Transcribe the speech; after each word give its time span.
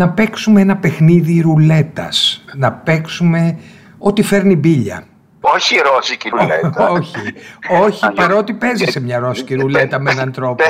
να 0.00 0.08
παίξουμε 0.08 0.60
ένα 0.60 0.76
παιχνίδι 0.76 1.40
ρουλέτας, 1.40 2.44
να 2.54 2.72
παίξουμε 2.72 3.58
ό,τι 3.98 4.22
φέρνει 4.22 4.56
μπίλια. 4.56 5.06
Όχι 5.40 5.76
ρώσικη 5.76 6.28
ρουλέτα. 6.28 6.88
όχι, 6.98 7.34
όχι 7.82 8.12
παρότι 8.12 8.52
παίζει 8.54 8.84
σε 8.84 9.00
μια 9.00 9.18
ρώσικη 9.18 9.54
ρουλέτα 9.54 10.00
με 10.00 10.10
έναν 10.10 10.32
τρόπο. 10.32 10.64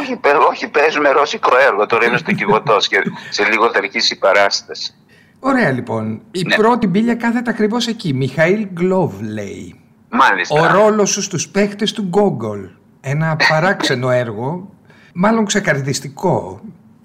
όχι, 0.00 0.20
όχι, 0.50 0.68
παίζουμε 0.68 1.10
ρώσικο 1.10 1.50
έργο. 1.68 1.86
Τώρα 1.86 2.06
είναι 2.06 2.16
στο 2.16 2.32
κυβωτός 2.32 2.88
και 2.88 2.96
σε 3.30 3.44
λίγο 3.44 3.70
θα 3.70 3.78
αρχίσει 3.78 4.14
η 4.14 4.16
παράσταση. 4.16 4.94
Ωραία 5.38 5.70
λοιπόν. 5.70 6.20
Η 6.30 6.42
ναι. 6.42 6.54
πρώτη 6.54 6.86
μπίλια 6.86 7.14
κάθεται 7.14 7.50
ακριβώς 7.50 7.86
εκεί. 7.86 8.14
Μιχαήλ 8.14 8.66
Γκλόβ 8.72 9.20
λέει. 9.20 9.80
Μάλιστα. 10.08 10.60
Ο 10.60 10.72
ρόλος 10.72 11.10
σου 11.10 11.22
στους 11.22 11.48
παίχτες 11.48 11.92
του 11.92 12.02
Γκόγκολ. 12.02 12.68
Ένα 13.00 13.36
παράξενο 13.48 14.10
έργο. 14.10 14.70
Μάλλον 15.14 15.44
ξεκαρδιστικό. 15.44 16.60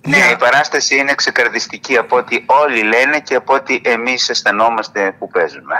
Ναι, 0.08 0.18
η 0.18 0.36
παράσταση 0.40 0.96
είναι 0.98 1.14
ξεκαρδιστική 1.14 1.98
από 1.98 2.16
ό,τι 2.18 2.44
όλοι 2.46 2.84
λένε 2.84 3.20
και 3.20 3.36
από 3.36 3.54
ό,τι 3.54 3.82
εμείς 3.84 4.30
αισθανόμαστε 4.30 5.16
που 5.20 5.28
παίζουμε. 5.28 5.76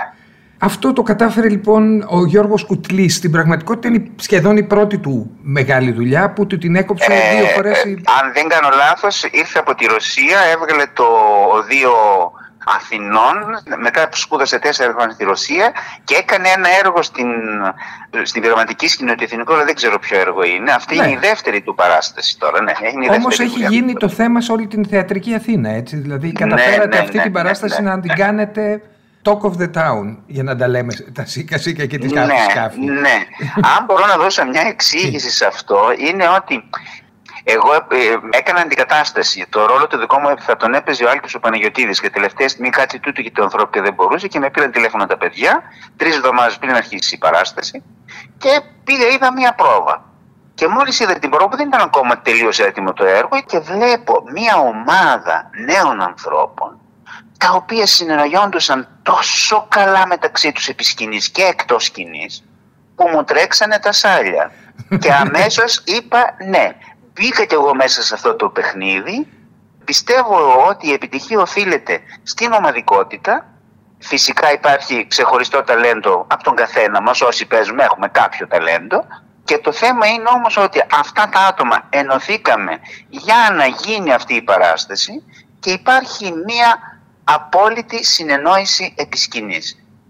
Αυτό 0.64 0.94
το 0.94 1.02
κατάφερε 1.02 1.50
λοιπόν 1.50 2.06
ο 2.10 2.26
Γιώργος 2.26 2.66
Κουτλής. 2.66 3.16
Στην 3.16 3.32
πραγματικότητα 3.32 3.88
είναι 3.88 4.12
σχεδόν 4.16 4.58
η 4.58 4.64
πρώτη 4.64 4.98
του 4.98 5.38
μεγάλη 5.42 5.92
δουλειά 5.92 6.34
που 6.34 6.48
του 6.48 6.58
την 6.58 6.76
έκοψε 6.76 7.14
ε, 7.14 7.36
δύο 7.36 7.46
φορές. 7.46 7.84
Ε, 7.84 7.90
αν 7.90 8.34
δεν 8.34 8.48
κάνω 8.48 8.70
λάθος, 8.76 9.24
ήρθε 9.24 9.60
από 9.60 9.76
τη 9.76 9.86
Ρωσία, 9.86 10.40
έβγαλε 10.54 10.84
το 10.94 11.06
δύο 11.68 11.92
Αθηνών, 12.66 13.38
μετά 13.80 14.10
που 14.10 14.18
σπούδασε 14.18 14.60
τέσσερα 14.60 14.92
χρόνια 14.92 15.14
στη 15.14 15.24
Ρωσία 15.24 15.72
και 16.04 16.16
έκανε 16.16 16.48
ένα 16.48 16.70
έργο 16.84 17.02
στην, 17.02 17.28
στην 18.24 18.42
πειραματική 18.42 18.88
σκηνή 18.88 19.16
του 19.16 19.24
Εθνικού, 19.24 19.54
αλλά 19.54 19.64
δεν 19.64 19.76
ξέρω 19.76 20.00
ποιο 20.00 20.20
έργο 20.20 20.44
είναι. 20.44 20.72
Αυτή 20.72 20.96
ναι. 20.96 21.04
είναι 21.04 21.12
η 21.12 21.18
δεύτερη 21.22 21.62
του 21.62 21.76
παράσταση 21.76 22.38
τώρα. 22.40 22.62
Ναι, 22.62 22.72
Όμως 23.16 23.40
έχει 23.40 23.66
γίνει 23.70 23.94
το 23.94 24.10
θέμα 24.10 24.42
σε 24.42 24.52
όλη 24.52 24.68
την 24.68 24.86
θεατρική 24.86 25.34
Αθήνα, 25.34 25.70
έτσι. 25.70 25.96
Δηλαδή 25.96 26.28
ναι, 26.28 26.34
καταφέρατε 26.34 26.96
ναι, 26.96 27.02
αυτή 27.02 27.22
την 27.22 27.32
παράσταση 27.32 27.82
να 27.82 28.00
την 28.00 28.16
κάνετε 28.16 28.82
Talk 29.24 29.42
of 29.42 29.54
the 29.62 29.70
town, 29.74 30.18
για 30.26 30.44
να 30.44 30.56
τα 30.56 30.68
λέμε 30.68 30.94
τα 31.14 31.26
σίκα 31.26 31.58
σίκα 31.58 31.86
και 31.86 31.98
τις 31.98 32.12
ναι, 32.12 32.26
σκάφη. 32.50 32.80
Ναι, 32.80 33.26
αν 33.78 33.86
μπορώ 33.86 34.06
να 34.06 34.18
δώσω 34.18 34.46
μια 34.46 34.62
εξήγηση 34.62 35.32
σε 35.32 35.46
αυτό, 35.46 35.78
είναι 35.98 36.24
ότι 36.28 36.64
εγώ 37.44 37.74
ε, 37.74 38.38
έκανα 38.38 38.60
αντικατάσταση. 38.60 39.46
Το 39.50 39.66
ρόλο 39.66 39.88
του 39.88 39.98
δικό 39.98 40.20
μου 40.20 40.36
θα 40.40 40.58
τον 40.58 40.74
έπαιζε 40.74 41.04
ο 41.06 41.10
Άλκης 41.10 41.36
ο 41.36 41.40
Παναγιωτήδης 41.40 42.02
και 42.02 42.10
τελευταία 42.10 42.48
στιγμή 42.48 42.70
κάτι 42.70 43.00
τούτο 43.00 43.22
και 43.22 43.32
το 43.32 43.44
ανθρώπου 43.44 43.70
και 43.70 43.82
δεν 43.82 43.94
μπορούσε 43.94 44.28
και 44.28 44.40
με 44.40 44.50
πήραν 44.50 44.72
τηλέφωνο 44.72 45.06
τα 45.06 45.18
παιδιά 45.18 45.64
τρεις 45.98 46.16
εβδομάδες 46.16 46.58
πριν 46.58 46.76
αρχίσει 46.76 47.16
η 47.16 47.18
παράσταση 47.18 47.84
και 48.38 48.62
πήγα, 48.84 49.08
είδα 49.08 49.34
μία 49.34 49.54
πρόβα. 49.54 50.04
Και 50.56 50.68
μόλις 50.68 51.00
είδα 51.00 51.20
την 51.20 51.30
πρόβα 51.30 51.56
δεν 51.56 51.68
ήταν 51.68 51.82
ακόμα 51.82 52.22
τελείως 52.22 52.60
έτοιμο 52.60 52.94
το 52.94 53.06
έργο 53.06 53.42
και 53.46 53.60
βλέπω 53.60 54.24
μία 54.34 54.56
ομάδα 54.58 55.50
νέων 55.66 56.02
ανθρώπων 56.02 56.80
τα 57.38 57.52
οποία 57.52 57.86
συνεννοιόντουσαν 57.86 58.88
τόσο 59.04 59.66
καλά 59.70 60.08
μεταξύ 60.08 60.52
τους 60.52 60.68
επί 60.68 60.84
σκηνής 60.84 61.30
και 61.30 61.42
εκτός 61.42 61.84
σκηνής 61.84 62.44
που 62.96 63.08
μου 63.08 63.24
τρέξανε 63.24 63.80
τα 63.80 63.92
σάλια. 63.92 64.52
και 65.02 65.14
αμέσως 65.14 65.84
είπα 65.86 66.36
ναι, 66.48 66.76
μπήκα 67.14 67.46
κι 67.46 67.54
εγώ 67.54 67.76
μέσα 67.76 68.02
σε 68.02 68.14
αυτό 68.14 68.36
το 68.36 68.50
παιχνίδι. 68.50 69.28
Πιστεύω 69.86 70.66
ότι 70.68 70.88
η 70.88 70.94
επιτυχία 70.94 71.40
οφείλεται 71.40 72.00
στην 72.24 72.52
ομαδικότητα. 72.52 73.46
Φυσικά 74.00 74.52
υπάρχει 74.52 75.08
ξεχωριστό 75.08 75.64
ταλέντο 75.64 76.26
από 76.30 76.44
τον 76.44 76.56
καθένα 76.56 77.02
μας, 77.02 77.22
όσοι 77.22 77.46
παίζουμε 77.46 77.84
έχουμε 77.84 78.08
κάποιο 78.08 78.48
ταλέντο. 78.48 79.06
Και 79.44 79.58
το 79.58 79.72
θέμα 79.72 80.08
είναι 80.08 80.30
όμως 80.36 80.58
ότι 80.58 80.84
αυτά 80.92 81.30
τα 81.30 81.40
άτομα 81.40 81.88
ενωθήκαμε 81.90 82.80
για 83.10 83.50
να 83.56 83.66
γίνει 83.66 84.14
αυτή 84.14 84.34
η 84.34 84.42
παράσταση 84.42 85.24
και 85.60 85.72
υπάρχει 85.72 86.34
μία 86.46 87.00
απόλυτη 87.24 88.06
συνεννόηση 88.06 88.94
επί 88.98 89.18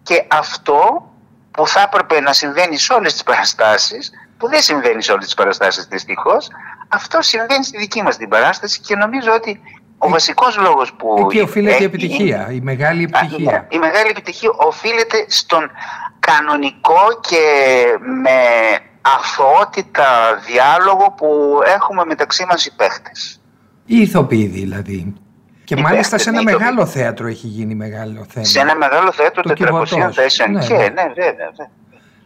Και 0.04 0.26
αυτό 0.28 1.10
που 1.52 1.68
θα 1.68 1.82
έπρεπε 1.82 2.20
να 2.20 2.34
συμβαίνει 2.34 2.78
σε 2.78 2.94
όλες 2.94 3.14
τις 3.14 3.24
παραστάσεις, 3.24 4.12
που 4.42 4.50
δεν 4.50 4.62
συμβαίνει 4.62 5.04
σε 5.04 5.12
όλες 5.12 5.26
τις 5.26 5.34
παραστάσεις 5.34 5.86
δυστυχώς, 5.86 6.48
αυτό 6.88 7.22
συμβαίνει 7.22 7.64
στη 7.64 7.78
δική 7.78 8.02
μας 8.04 8.18
την 8.18 8.30
παράσταση 8.30 8.80
και 8.80 8.96
νομίζω 8.96 9.32
ότι 9.34 9.62
ο 9.98 10.10
βασικός 10.10 10.58
λόγος 10.58 10.94
που... 10.94 11.16
Εκεί 11.20 11.40
οφείλεται 11.40 11.82
η 11.82 11.86
επιτυχία, 11.86 12.50
η 12.52 12.60
μεγάλη 12.62 13.04
επιτυχία. 13.04 13.52
Ναι, 13.52 13.76
η 13.76 13.78
μεγάλη 13.78 14.10
επιτυχία 14.10 14.50
οφείλεται 14.56 15.26
στον 15.28 15.72
κανονικό 16.20 17.02
και 17.22 17.44
με 18.24 18.40
αθωότητα 19.02 20.08
διάλογο 20.46 21.14
που 21.18 21.60
έχουμε 21.76 22.06
μεταξύ 22.06 22.46
μας 22.50 22.66
οι 22.66 22.76
παίχτες. 22.76 23.42
Οι 23.86 24.02
ηθοποιοί 24.02 24.46
δηλαδή. 24.46 25.14
Και 25.64 25.76
μάλιστα 25.76 26.18
σε 26.18 26.30
ένα 26.30 26.44
μεγάλο 26.44 26.86
θέατρο 26.86 27.28
έχει 27.28 27.48
γίνει 27.48 27.76
μεγάλο 27.76 28.26
θέμα. 28.30 28.46
Σε 28.46 28.60
ένα 28.60 28.76
μεγάλο 28.76 29.12
θέατρο 29.12 29.44
400 29.46 30.12
θέσεων. 30.12 30.52
Ναι, 30.52 30.66
και, 30.66 30.74
ναι, 30.74 31.12
βέβαια. 31.16 31.52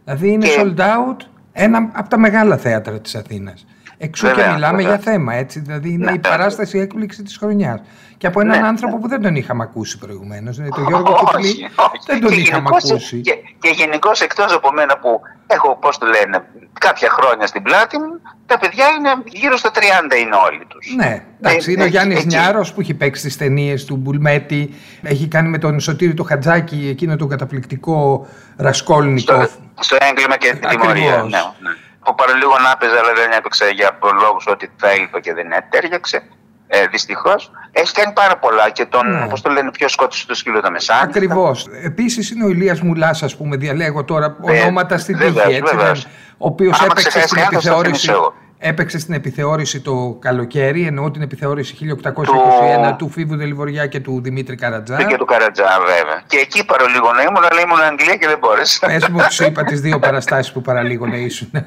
Δηλαδή 0.03 0.29
είναι 0.31 0.47
sold 0.57 0.79
out 0.79 1.17
ένα 1.57 1.89
από 1.93 2.09
τα 2.09 2.17
μεγάλα 2.17 2.57
θέατρα 2.57 2.99
της 2.99 3.15
Αθήνας. 3.15 3.65
Εξού 3.97 4.31
και 4.31 4.51
μιλάμε 4.53 4.81
για 4.81 4.97
θέμα, 4.97 5.33
έτσι. 5.33 5.59
Δηλαδή 5.59 5.89
είναι 5.89 6.05
ναι, 6.05 6.11
η 6.11 6.19
παράσταση 6.19 6.79
έκπληξη 6.79 7.23
της 7.23 7.37
χρονιάς. 7.37 7.79
Και 8.17 8.27
από 8.27 8.39
έναν 8.39 8.59
ναι, 8.59 8.67
άνθρωπο 8.67 8.95
ναι. 8.95 9.01
που 9.01 9.07
δεν 9.07 9.21
τον 9.21 9.35
είχαμε 9.35 9.63
ακούσει 9.63 9.97
προηγουμένως. 9.97 10.55
Δηλαδή 10.55 10.75
τον 10.75 10.87
Γιώργο 10.87 11.13
Κουκλή 11.13 11.69
δεν 12.07 12.21
τον 12.21 12.33
είχαμε 12.33 12.69
ακούσει. 12.73 13.21
Και, 13.21 13.33
και 13.59 13.69
γενικώς 13.69 14.21
εκτός 14.21 14.53
από 14.53 14.71
μένα 14.71 14.97
που 14.97 15.21
έχω, 15.47 15.77
πώς 15.81 15.97
το 15.97 16.05
λένε, 16.05 16.43
κάποια 16.79 17.09
χρόνια 17.09 17.47
στην 17.47 17.61
πλάτη 17.61 17.97
μου, 17.97 18.21
τα 18.45 18.59
παιδιά 18.59 18.85
είναι 18.97 19.09
γύρω 19.25 19.57
στα 19.57 19.71
30 19.73 19.79
είναι 20.19 20.35
όλοι 20.45 20.65
τους. 20.67 20.95
Ναι, 20.95 21.23
εντάξει, 21.41 21.71
είναι 21.71 21.83
ο 21.83 21.87
Γιάννης 21.87 22.25
Νιάρος 22.25 22.73
που 22.73 22.81
έχει 22.81 22.93
παίξει 22.93 23.23
τις 23.23 23.37
ταινίες 23.37 23.85
του 23.85 23.95
Μπουλμέτη, 23.95 24.73
έχει 25.01 25.27
κάνει 25.27 25.49
με 25.49 25.57
τον 25.57 25.79
Σωτήρη 25.79 26.13
το 26.13 26.23
Χατζάκη 26.23 26.87
εκείνο 26.91 27.15
το 27.15 27.27
καταπληκτικό 27.27 28.27
Ρασκόλνικο. 28.55 29.33
Στο, 29.33 29.49
στο 29.79 29.97
έγκλημα 29.99 30.37
και 30.37 30.53
την 30.53 30.69
τιμωρία. 30.69 31.15
Ναι, 31.15 31.37
ναι 31.59 31.75
που 32.05 32.15
παραλίγο 32.15 32.55
να 32.65 32.69
έπαιζε, 32.75 32.97
αλλά 33.01 33.13
δεν 33.21 33.31
έπαιξε 33.39 33.65
για 33.79 33.89
λόγους 34.23 34.45
ότι 34.47 34.65
θα 34.81 34.89
έλειπε 34.95 35.19
και 35.19 35.33
δεν 35.33 35.47
έτέριαξε. 35.51 36.19
Ε, 36.67 36.87
Δυστυχώς. 36.87 37.51
Έχει 37.71 37.93
κάνει 37.93 38.13
πάρα 38.13 38.37
πολλά 38.37 38.69
και 38.69 38.85
τον, 38.85 39.09
ναι. 39.09 39.27
το 39.41 39.49
λένε, 39.49 39.71
πιο 39.71 39.87
σκότωσε 39.87 40.27
το 40.27 40.35
σκύλο 40.35 40.59
τα 40.61 40.71
μεσά. 40.71 40.95
Ακριβώς. 41.03 41.67
Επίσης 41.83 42.31
είναι 42.31 42.45
ο 42.45 42.47
Ηλίας 42.47 42.81
Μουλάς, 42.81 43.23
ας 43.23 43.35
πούμε, 43.37 43.55
διαλέγω 43.55 44.03
τώρα 44.03 44.37
ε, 44.47 44.61
ονόματα 44.61 44.97
στην 44.97 45.17
τύχη. 45.17 45.39
Έτσι, 45.49 46.07
ο 46.37 46.47
οποίος 46.47 46.81
έπαιξε 46.81 47.21
στην 47.21 47.41
επιθεώρηση 47.41 48.11
έπαιξε 48.57 48.99
στην 48.99 49.13
επιθεώρηση 49.13 49.81
το 49.81 50.17
καλοκαίρι, 50.21 50.85
εννοώ 50.85 51.11
την 51.11 51.21
επιθεώρηση 51.21 51.97
1821 52.03 52.89
του, 52.89 52.95
του 52.97 53.09
Φίβου 53.09 53.35
Δελιβοριά 53.35 53.87
και 53.87 53.99
του 53.99 54.21
Δημήτρη 54.21 54.55
Καρατζά. 54.55 55.03
Και 55.03 55.17
του 55.17 55.25
Καρατζά, 55.25 55.79
βέβαια. 55.85 56.21
Και 56.27 56.37
εκεί 56.37 56.65
παραλίγο 56.65 57.13
να 57.13 57.21
ήμουν, 57.21 57.43
αλλά 57.51 57.61
ήμουν 57.61 57.81
Αγγλία 57.81 58.15
και 58.15 58.27
δεν 58.27 58.37
μπόρεσα. 58.37 58.87
Πες 58.87 59.07
μου, 59.07 59.19
σου 59.29 59.43
είπα 59.43 59.63
τις 59.63 59.81
δύο 59.81 59.99
παραστάσεις 59.99 60.51
που 60.51 60.61
παραλίγο 60.61 61.07
να 61.07 61.15
ήσουν. 61.15 61.49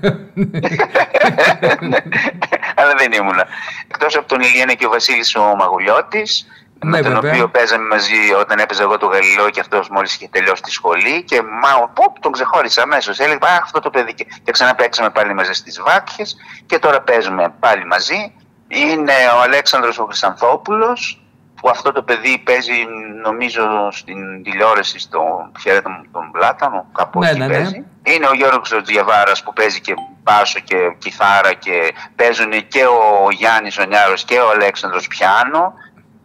αλλά 2.78 2.94
δεν 2.98 3.12
ήμουν. 3.12 3.40
Εκτός 3.88 4.16
από 4.16 4.28
τον 4.28 4.40
Ηλιένα 4.40 4.72
και 4.74 4.86
ο 4.86 4.90
Βασίλης 4.90 5.34
ο 5.34 5.54
Μαγουλιώτης, 5.56 6.46
ναι, 6.84 6.90
με 6.90 7.00
τον 7.00 7.12
βέβαια. 7.12 7.30
οποίο 7.30 7.48
παίζαμε 7.48 7.86
μαζί 7.86 8.32
όταν 8.40 8.58
έπαιζα 8.58 8.82
εγώ 8.82 8.98
το 8.98 9.06
Γαλιλαίο 9.06 9.50
και 9.50 9.60
αυτός 9.60 9.88
μόλις 9.88 10.14
είχε 10.14 10.28
τελειώσει 10.30 10.62
τη 10.62 10.70
σχολή. 10.70 11.22
Και 11.22 11.42
μα, 11.42 11.88
ποπ, 11.88 12.18
τον 12.18 12.32
ξεχώρισα 12.32 12.82
αμέσως. 12.82 13.18
Έλεγα 13.18 13.38
Αχ, 13.42 13.62
αυτό 13.62 13.80
το 13.80 13.90
παιδί. 13.90 14.14
Και 14.14 14.50
ξαναπέξαμε 14.50 15.10
πάλι 15.10 15.34
μαζί 15.34 15.52
στις 15.52 15.82
Βάκχες 15.82 16.36
και 16.66 16.78
τώρα 16.78 17.00
παίζουμε 17.00 17.54
πάλι 17.60 17.86
μαζί. 17.86 18.32
Είναι 18.68 19.12
ο 19.36 19.40
Αλέξανδρος 19.40 19.98
ο 19.98 20.04
Χρυσανθόπουλος 20.04 21.22
που 21.60 21.68
αυτό 21.68 21.92
το 21.92 22.02
παιδί 22.02 22.38
παίζει 22.38 22.86
νομίζω 23.22 23.88
στην 23.90 24.42
τηλεόραση 24.42 24.98
στο 24.98 25.50
χέρι 25.60 25.88
μου 25.88 26.02
τον 26.12 26.30
Πλάτανο, 26.30 26.86
κάπου 26.92 27.18
ναι, 27.18 27.28
εκεί 27.28 27.38
ναι, 27.38 27.46
ναι. 27.46 27.54
παίζει. 27.54 27.84
Είναι 28.02 28.26
ο 28.26 28.34
Γιώργος 28.34 28.72
ο 28.72 28.82
Τζιαβάρας 28.82 29.42
που 29.42 29.52
παίζει 29.52 29.80
και 29.80 29.94
μπάσο 30.22 30.60
και 30.60 30.76
κιθάρα 30.98 31.52
και 31.52 31.94
παίζουν 32.16 32.68
και 32.68 32.84
ο 32.84 33.30
Γιάννης 33.30 33.78
ο 33.78 33.84
Νιάρος 33.84 34.24
και 34.24 34.38
ο 34.38 34.50
Αλέξανδρος 34.50 35.06
πιάνο 35.06 35.74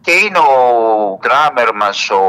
και 0.04 0.12
είναι 0.12 0.38
ο 0.38 1.18
τράμερ 1.22 1.74
μας 1.74 2.10
ο, 2.10 2.22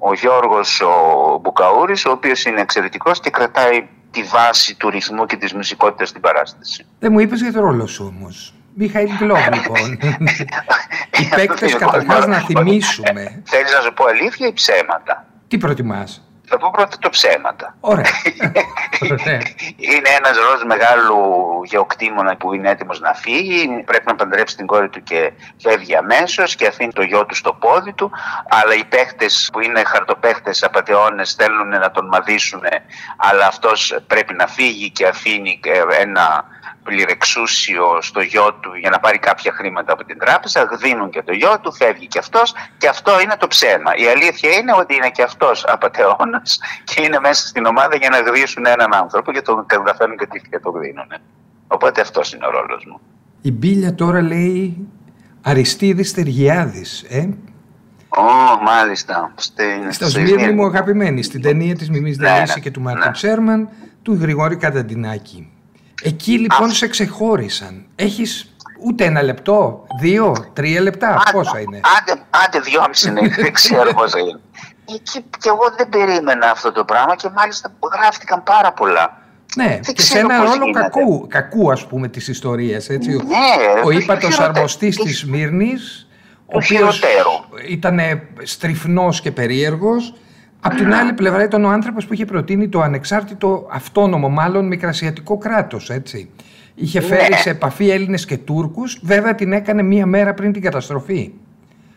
ο 0.00 0.14
Γιώργος 0.14 0.80
ο 0.80 1.38
Μπουκαούρης 1.42 2.04
ο 2.06 2.10
οποίος 2.10 2.44
είναι 2.44 2.60
εξαιρετικός 2.60 3.20
και 3.20 3.30
κρατάει 3.30 3.88
τη 4.10 4.22
βάση 4.22 4.76
του 4.76 4.90
ρυθμού 4.90 5.26
και 5.26 5.36
της 5.36 5.52
μουσικότητας 5.52 6.08
στην 6.08 6.20
παράσταση. 6.20 6.86
Δεν 6.98 7.12
μου 7.12 7.20
είπες 7.20 7.40
για 7.40 7.52
το 7.52 7.60
ρόλο 7.60 7.86
σου 7.86 8.14
όμως. 8.16 8.54
Μιχαήλ 8.74 9.08
Γκλόβ, 9.18 9.48
λοιπόν. 9.54 9.98
Οι 11.18 11.28
παίκτες 11.36 11.74
καταρχάς 11.74 12.26
να 12.26 12.38
θυμίσουμε. 12.38 13.42
Θέλεις 13.44 13.72
να 13.72 13.80
σου 13.80 13.92
πω 13.92 14.04
αλήθεια 14.04 14.46
ή 14.46 14.52
ψέματα; 14.52 15.26
Τι 15.48 15.58
προτιμάς; 15.58 16.29
Θα 16.52 16.58
πω 16.58 16.70
πρώτα 16.72 16.96
το 16.98 17.08
ψέματα. 17.08 17.76
Ωραία. 17.80 18.10
είναι 19.94 20.10
ένας 20.18 20.36
ροζ 20.36 20.62
μεγάλου 20.66 21.18
γεωκτήμονα 21.64 22.36
που 22.36 22.54
είναι 22.54 22.70
έτοιμος 22.70 23.00
να 23.00 23.14
φύγει. 23.14 23.82
Πρέπει 23.86 24.06
να 24.06 24.14
παντρέψει 24.14 24.56
την 24.56 24.66
κόρη 24.66 24.88
του 24.88 25.02
και 25.02 25.32
φεύγει 25.62 25.96
αμέσως 25.96 26.54
και 26.54 26.66
αφήνει 26.66 26.92
το 26.92 27.02
γιο 27.02 27.26
του 27.26 27.34
στο 27.34 27.52
πόδι 27.52 27.92
του. 27.92 28.10
Αλλά 28.48 28.74
οι 28.74 28.84
παίχτες 28.84 29.48
που 29.52 29.60
είναι 29.60 29.82
χαρτοπαίχτες 29.84 30.62
απαταιώνες 30.62 31.34
θέλουν 31.34 31.68
να 31.68 31.90
τον 31.90 32.06
μαδίσουν. 32.06 32.62
Αλλά 33.16 33.46
αυτός 33.46 33.98
πρέπει 34.06 34.34
να 34.34 34.46
φύγει 34.46 34.90
και 34.90 35.06
αφήνει 35.06 35.60
ένα 36.00 36.44
πληρεξούσιο 36.82 37.98
στο 38.00 38.20
γιο 38.20 38.54
του 38.60 38.74
για 38.74 38.90
να 38.90 38.98
πάρει 38.98 39.18
κάποια 39.18 39.52
χρήματα 39.52 39.92
από 39.92 40.04
την 40.04 40.18
τράπεζα, 40.18 40.68
δίνουν 40.82 41.10
και 41.10 41.22
το 41.22 41.32
γιο 41.32 41.60
του, 41.60 41.72
φεύγει 41.72 42.06
και 42.06 42.18
αυτός 42.18 42.54
και 42.78 42.88
αυτό 42.88 43.20
είναι 43.20 43.36
το 43.38 43.46
ψέμα. 43.46 43.96
Η 43.96 44.06
αλήθεια 44.06 44.50
είναι 44.50 44.72
ότι 44.78 44.94
είναι 44.94 45.10
και 45.10 45.22
αυτός 45.22 45.64
απαταιώνας 45.66 46.60
και 46.84 47.02
είναι 47.02 47.18
μέσα 47.20 47.46
στην 47.46 47.66
ομάδα 47.66 47.96
για 47.96 48.08
να 48.08 48.20
γδίσουν 48.20 48.66
έναν 48.66 48.94
άνθρωπο 48.94 49.32
και 49.32 49.42
τον 49.42 49.66
καταφέρνουν 49.66 50.16
και 50.50 50.58
το 50.62 50.70
δίνουν. 50.70 51.12
Οπότε 51.68 52.00
αυτός 52.00 52.32
είναι 52.32 52.46
ο 52.46 52.50
ρόλος 52.50 52.84
μου. 52.86 53.00
Η 53.42 53.52
Μπίλια 53.52 53.94
τώρα 53.94 54.22
λέει 54.22 54.88
Αριστίδης 55.42 56.12
Τεργιάδης, 56.12 57.04
ε, 57.08 57.28
Ω, 58.12 58.22
oh, 58.22 58.62
μάλιστα. 58.64 59.32
Στην, 59.36 59.92
Στα 59.92 60.08
Σμύρνη 60.08 60.52
μου 60.52 60.64
αγαπημένη, 60.64 61.22
στην 61.22 61.42
ταινία 61.42 61.74
της 61.74 61.90
Μιμής 61.90 62.18
ναι, 62.18 62.30
ναι, 62.30 62.60
και 62.60 62.70
του 62.70 62.80
Μάρτιν 62.80 63.08
ναι. 63.08 63.14
Σέρμαν, 63.14 63.68
του 64.02 64.14
Γρηγόρη 64.20 64.56
Καταντινάκη. 64.56 65.52
Εκεί 66.02 66.38
λοιπόν 66.38 66.70
σε 66.70 66.88
ξεχώρισαν. 66.88 67.86
Έχεις 67.96 68.54
ούτε 68.84 69.04
ένα 69.04 69.22
λεπτό, 69.22 69.86
δύο, 70.00 70.50
τρία 70.52 70.80
λεπτά, 70.80 71.08
άντε, 71.08 71.30
πόσα 71.32 71.60
είναι; 71.60 71.80
Άντε, 71.98 72.22
άντε 72.30 72.60
δυόμιση 72.60 73.08
είναι, 73.08 73.28
δεν 73.42 73.52
ξέρω 73.52 73.92
πόσα 73.94 74.18
είναι. 74.18 74.40
Εκεί 74.94 75.24
και 75.38 75.48
εγώ 75.48 75.74
δεν 75.76 75.88
περίμενα 75.88 76.50
αυτό 76.50 76.72
το 76.72 76.84
πράγμα 76.84 77.16
και 77.16 77.28
μάλιστα 77.36 77.72
γράφτηκαν 77.94 78.42
πάρα 78.42 78.72
πολλά. 78.72 79.18
Ναι, 79.56 79.80
δεν 79.82 79.94
και 79.94 80.02
σε 80.02 80.18
ένα 80.18 80.44
ρόλο 80.44 80.72
κακού, 80.72 81.26
κακού 81.26 81.72
ας 81.72 81.86
πούμε 81.86 82.08
της 82.08 82.28
ιστορίας, 82.28 82.88
έτσι. 82.88 83.10
Ναι, 83.10 83.80
ο 83.84 83.90
ύπατος 83.90 84.40
αρμοστής 84.40 84.96
της 84.96 85.18
Σμύρνης 85.18 86.08
ο 86.46 86.56
οποίος 86.56 87.02
ήταν 87.68 88.00
στριφνός 88.42 89.20
και 89.20 89.30
περίεργος. 89.30 90.14
Απ' 90.60 90.74
την 90.74 90.94
άλλη 90.94 91.12
πλευρά 91.12 91.42
ήταν 91.44 91.64
ο 91.64 91.68
άνθρωπος 91.68 92.06
που 92.06 92.12
είχε 92.12 92.24
προτείνει 92.24 92.68
το 92.68 92.80
ανεξάρτητο, 92.80 93.68
αυτόνομο 93.70 94.28
μάλλον, 94.28 94.66
μικρασιατικό 94.66 95.38
κράτος, 95.38 95.90
έτσι. 95.90 96.30
Είχε 96.74 97.00
φέρει 97.00 97.28
ναι. 97.30 97.36
σε 97.36 97.50
επαφή 97.50 97.90
Έλληνες 97.90 98.24
και 98.24 98.36
Τούρκους, 98.36 99.00
βέβαια 99.02 99.34
την 99.34 99.52
έκανε 99.52 99.82
μία 99.82 100.06
μέρα 100.06 100.34
πριν 100.34 100.52
την 100.52 100.62
καταστροφή. 100.62 101.32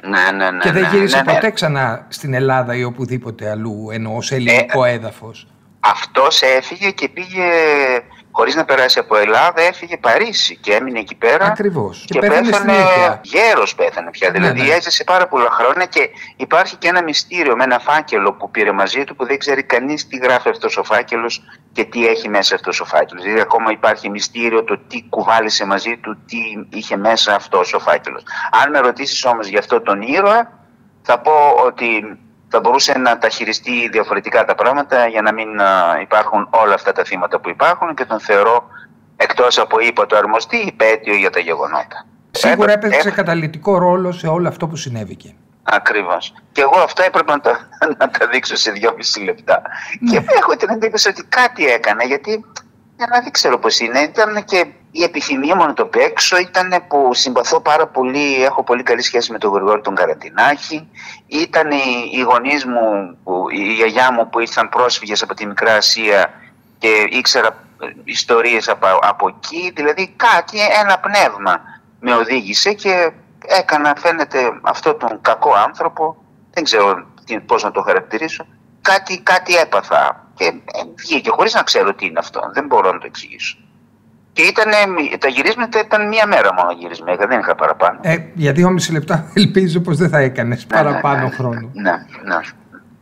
Ναι, 0.02 0.38
ναι, 0.38 0.52
ναι. 0.52 0.58
Και 0.58 0.72
δεν 0.72 0.82
ναι, 0.82 0.88
γύρισε 0.88 1.18
ναι, 1.18 1.34
ποτέ 1.34 1.52
ξανά 1.52 2.06
στην 2.10 2.34
Ελλάδα 2.34 2.76
ή 2.76 2.84
οπουδήποτε 2.84 3.50
αλλού, 3.50 3.90
ενώ 3.92 4.16
ως 4.16 4.32
ελληνικό 4.32 4.84
ε, 4.84 4.92
έδαφος. 4.92 5.48
Αυτός 5.80 6.42
έφυγε 6.42 6.90
και 6.90 7.10
πήγε 7.10 7.44
χωρίς 8.36 8.56
να 8.56 8.66
περάσει 8.66 9.00
από 9.00 9.18
Ελλάδα, 9.18 9.62
έφυγε 9.62 9.98
Παρίσι 9.98 10.56
και 10.58 10.74
έμεινε 10.74 11.00
εκεί 11.00 11.16
πέρα. 11.16 11.46
Ακριβώς. 11.46 12.06
Και, 12.08 12.20
και 12.20 12.28
πέθανε. 12.28 12.74
Γέρος 13.22 13.76
πέθανε 13.76 14.10
πια. 14.10 14.30
Ναι, 14.30 14.40
δηλαδή 14.40 14.62
ναι. 14.62 14.74
έζησε 14.74 15.04
πάρα 15.04 15.28
πολλά 15.28 15.50
χρόνια 15.52 15.86
και 15.86 16.10
υπάρχει 16.36 16.76
και 16.76 16.88
ένα 16.88 17.04
μυστήριο 17.04 17.56
με 17.56 17.64
ένα 17.64 17.80
φάκελο 17.80 18.34
που 18.34 18.52
πήρε 18.52 18.72
μαζί 18.72 19.04
του 19.04 19.16
που 19.16 19.26
δεν 19.26 19.38
ξέρει 19.38 19.64
κανείς 19.64 20.08
τι 20.08 20.18
γράφει 20.18 20.50
αυτός 20.50 20.78
ο 20.78 20.84
φάκελος 20.84 21.42
και 21.72 21.84
τι 21.84 22.08
έχει 22.08 22.30
μέσα 22.30 22.56
αυτός 22.56 22.80
ο 22.80 22.86
φάκελος. 22.86 23.24
Δηλαδή 23.24 23.42
ακόμα 23.42 23.72
υπάρχει 23.72 24.10
μυστήριο 24.10 24.64
το 24.64 24.78
τι 24.88 25.06
κουβάλισε 25.10 25.66
μαζί 25.66 25.98
του, 25.98 26.18
τι 26.26 26.38
είχε 26.78 26.98
μέσα 26.98 27.36
αυτός 27.36 27.74
ο 27.74 27.80
φάκελος. 27.80 28.24
Αν 28.64 28.72
με 28.72 28.80
ρωτήσεις 28.80 29.26
όμως 29.26 29.48
για 29.48 29.60
αυτό 29.60 29.82
τον 29.82 30.02
ήρωα, 30.02 30.52
θα 31.02 31.20
πω 31.20 31.32
ότι 31.66 32.18
θα 32.54 32.60
μπορούσε 32.62 32.98
να 32.98 33.18
τα 33.18 33.30
χειριστεί 33.30 33.90
διαφορετικά 33.92 34.46
τα 34.46 34.56
πράγματα 34.56 35.08
για 35.08 35.22
να 35.22 35.34
μην 35.34 35.48
υπάρχουν 36.02 36.48
όλα 36.50 36.74
αυτά 36.74 36.92
τα 36.92 37.04
θύματα 37.04 37.40
που 37.40 37.50
υπάρχουν 37.50 37.96
και 37.96 38.06
τον 38.06 38.20
θεωρώ 38.20 38.68
εκτός 39.16 39.58
από 39.58 39.80
είπα 39.80 40.06
το 40.06 40.16
αρμοστή 40.18 40.58
υπέτειο 40.58 41.16
για 41.16 41.30
τα 41.30 41.40
γεγονότα. 41.40 42.06
Σίγουρα 42.32 42.72
έπαιξε 42.72 43.12
καταλητικό 43.12 43.78
ρόλο 43.78 44.12
σε 44.12 44.28
όλο 44.28 44.48
αυτό 44.48 44.68
που 44.68 44.76
συνέβηκε. 44.76 45.36
Ακριβώς. 45.64 46.34
Και 46.52 46.62
εγώ 46.62 46.80
αυτά 46.80 47.04
έπρεπε 47.06 47.32
να 47.32 47.40
τα, 47.40 47.60
να 48.00 48.10
τα 48.10 48.28
δείξω 48.28 48.56
σε 48.56 48.72
δυόμιση 48.72 49.20
λεπτά. 49.20 49.62
Ναι. 50.00 50.12
Και 50.12 50.26
έχω 50.40 50.56
την 50.56 50.70
εντύπωση 50.70 51.08
ότι 51.10 51.24
κάτι 51.24 51.66
έκανε 51.66 52.04
γιατί 52.04 52.46
δεν 52.98 53.32
ξέρω 53.32 53.60
πώς 53.60 53.80
είναι. 53.80 54.00
Ήταν 54.00 54.44
και 54.46 54.66
η 54.96 55.04
επιθυμία 55.04 55.56
μου 55.56 55.66
να 55.66 55.74
το 55.74 55.86
παίξω 55.86 56.38
ήταν 56.38 56.84
που 56.88 57.14
συμπαθώ 57.14 57.60
πάρα 57.60 57.88
πολύ, 57.88 58.44
έχω 58.44 58.64
πολύ 58.64 58.84
καλή 58.84 59.02
σχέση 59.02 59.32
με 59.32 59.38
τον 59.38 59.52
Γρηγόρη 59.52 59.82
τον 59.82 59.96
Καρατινάκη. 59.96 60.90
Ήταν 61.28 61.72
οι, 61.72 62.10
οι 62.12 62.22
γονείς 62.22 62.66
μου, 62.66 63.18
η 63.52 63.74
γιαγιά 63.74 64.12
μου 64.12 64.30
που 64.30 64.40
ήρθαν 64.40 64.70
πρόσφυγες 64.70 65.22
από 65.22 65.34
τη 65.34 65.46
Μικρά 65.46 65.76
Ασία 65.76 66.34
και 66.78 67.08
ήξερα 67.10 67.48
ε, 67.82 67.88
ιστορίες 68.04 68.70
από, 68.70 68.88
από 69.02 69.28
εκεί. 69.28 69.72
Δηλαδή 69.76 70.14
κάτι, 70.16 70.60
ένα 70.82 71.00
πνεύμα 71.00 71.62
με 72.00 72.14
οδήγησε 72.14 72.74
και 72.74 73.12
έκανα 73.46 73.94
φαίνεται 73.98 74.60
αυτό 74.62 74.94
τον 74.94 75.22
κακό 75.22 75.54
άνθρωπο, 75.54 76.24
δεν 76.54 76.64
ξέρω 76.64 77.06
πώς 77.46 77.64
να 77.64 77.72
το 77.72 77.82
χαρακτηρίσω, 77.82 78.46
κάτι, 78.82 79.20
κάτι 79.20 79.56
έπαθα 79.56 80.28
και 80.36 80.46
ε, 80.46 80.82
βγήκε 80.96 81.30
χωρίς 81.30 81.54
να 81.54 81.64
ξέρω 81.64 81.94
τι 81.94 82.06
είναι 82.06 82.20
αυτό, 82.20 82.50
δεν 82.54 82.66
μπορώ 82.66 82.92
να 82.92 83.00
το 83.00 83.06
εξηγήσω. 83.06 83.58
Και 84.34 84.42
ήταν, 84.42 84.72
τα 85.20 85.28
γυρίσματα 85.28 85.80
ήταν 85.80 86.08
μία 86.08 86.28
μέρα 86.28 86.54
μόνο 86.54 86.72
γυρισμένα, 86.72 87.26
δεν 87.26 87.40
είχα 87.40 87.56
παραπάνω. 87.56 88.00
Ε, 88.02 88.18
για 88.34 88.52
δυόμιση 88.52 88.92
λεπτά 88.92 89.26
ελπίζω 89.34 89.80
πως 89.80 89.98
δεν 89.98 90.10
θα 90.10 90.20
έκανες 90.20 90.68
ναι, 90.68 90.78
παραπάνω 90.78 91.18
ναι, 91.18 91.24
ναι, 91.24 91.30
χρόνο. 91.30 91.70
Ναι, 91.74 91.92
ναι. 91.92 92.40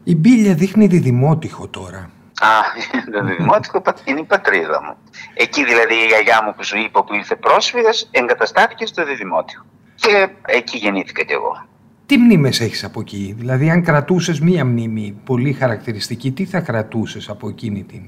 Η 0.04 0.16
Μπίλια 0.16 0.54
δείχνει 0.54 0.88
διδημότυχο 0.88 1.68
τώρα. 1.68 2.10
Α, 2.42 2.48
το 3.14 3.24
διδημότυχο 3.24 3.82
είναι 4.04 4.20
η 4.20 4.24
πατρίδα 4.24 4.84
μου. 4.84 4.96
Εκεί 5.34 5.66
δηλαδή 5.66 5.94
η 5.94 6.06
γιαγιά 6.08 6.44
μου 6.44 6.54
που 6.56 6.64
σου 6.64 6.78
είπα 6.78 7.04
που 7.04 7.14
ήρθε 7.14 7.36
πρόσφυγας 7.36 8.10
εγκαταστάθηκε 8.12 8.86
στο 8.86 9.06
διδημότυχο. 9.06 9.66
Και 9.96 10.28
εκεί 10.46 10.78
γεννήθηκα 10.78 11.24
κι 11.24 11.34
εγώ. 11.34 11.66
Τι 12.06 12.18
μνήμες 12.18 12.60
έχεις 12.60 12.84
από 12.84 13.00
εκεί, 13.00 13.36
δηλαδή 13.38 13.70
αν 13.70 13.84
κρατούσες 13.84 14.40
μία 14.40 14.66
μνήμη 14.66 15.20
πολύ 15.26 15.54
χαρακτηριστική, 15.54 16.32
τι 16.32 16.46
θα 16.46 16.60
κρατούσες 16.60 17.30
από 17.30 17.50
εκείνη 17.50 17.84
την 17.84 18.02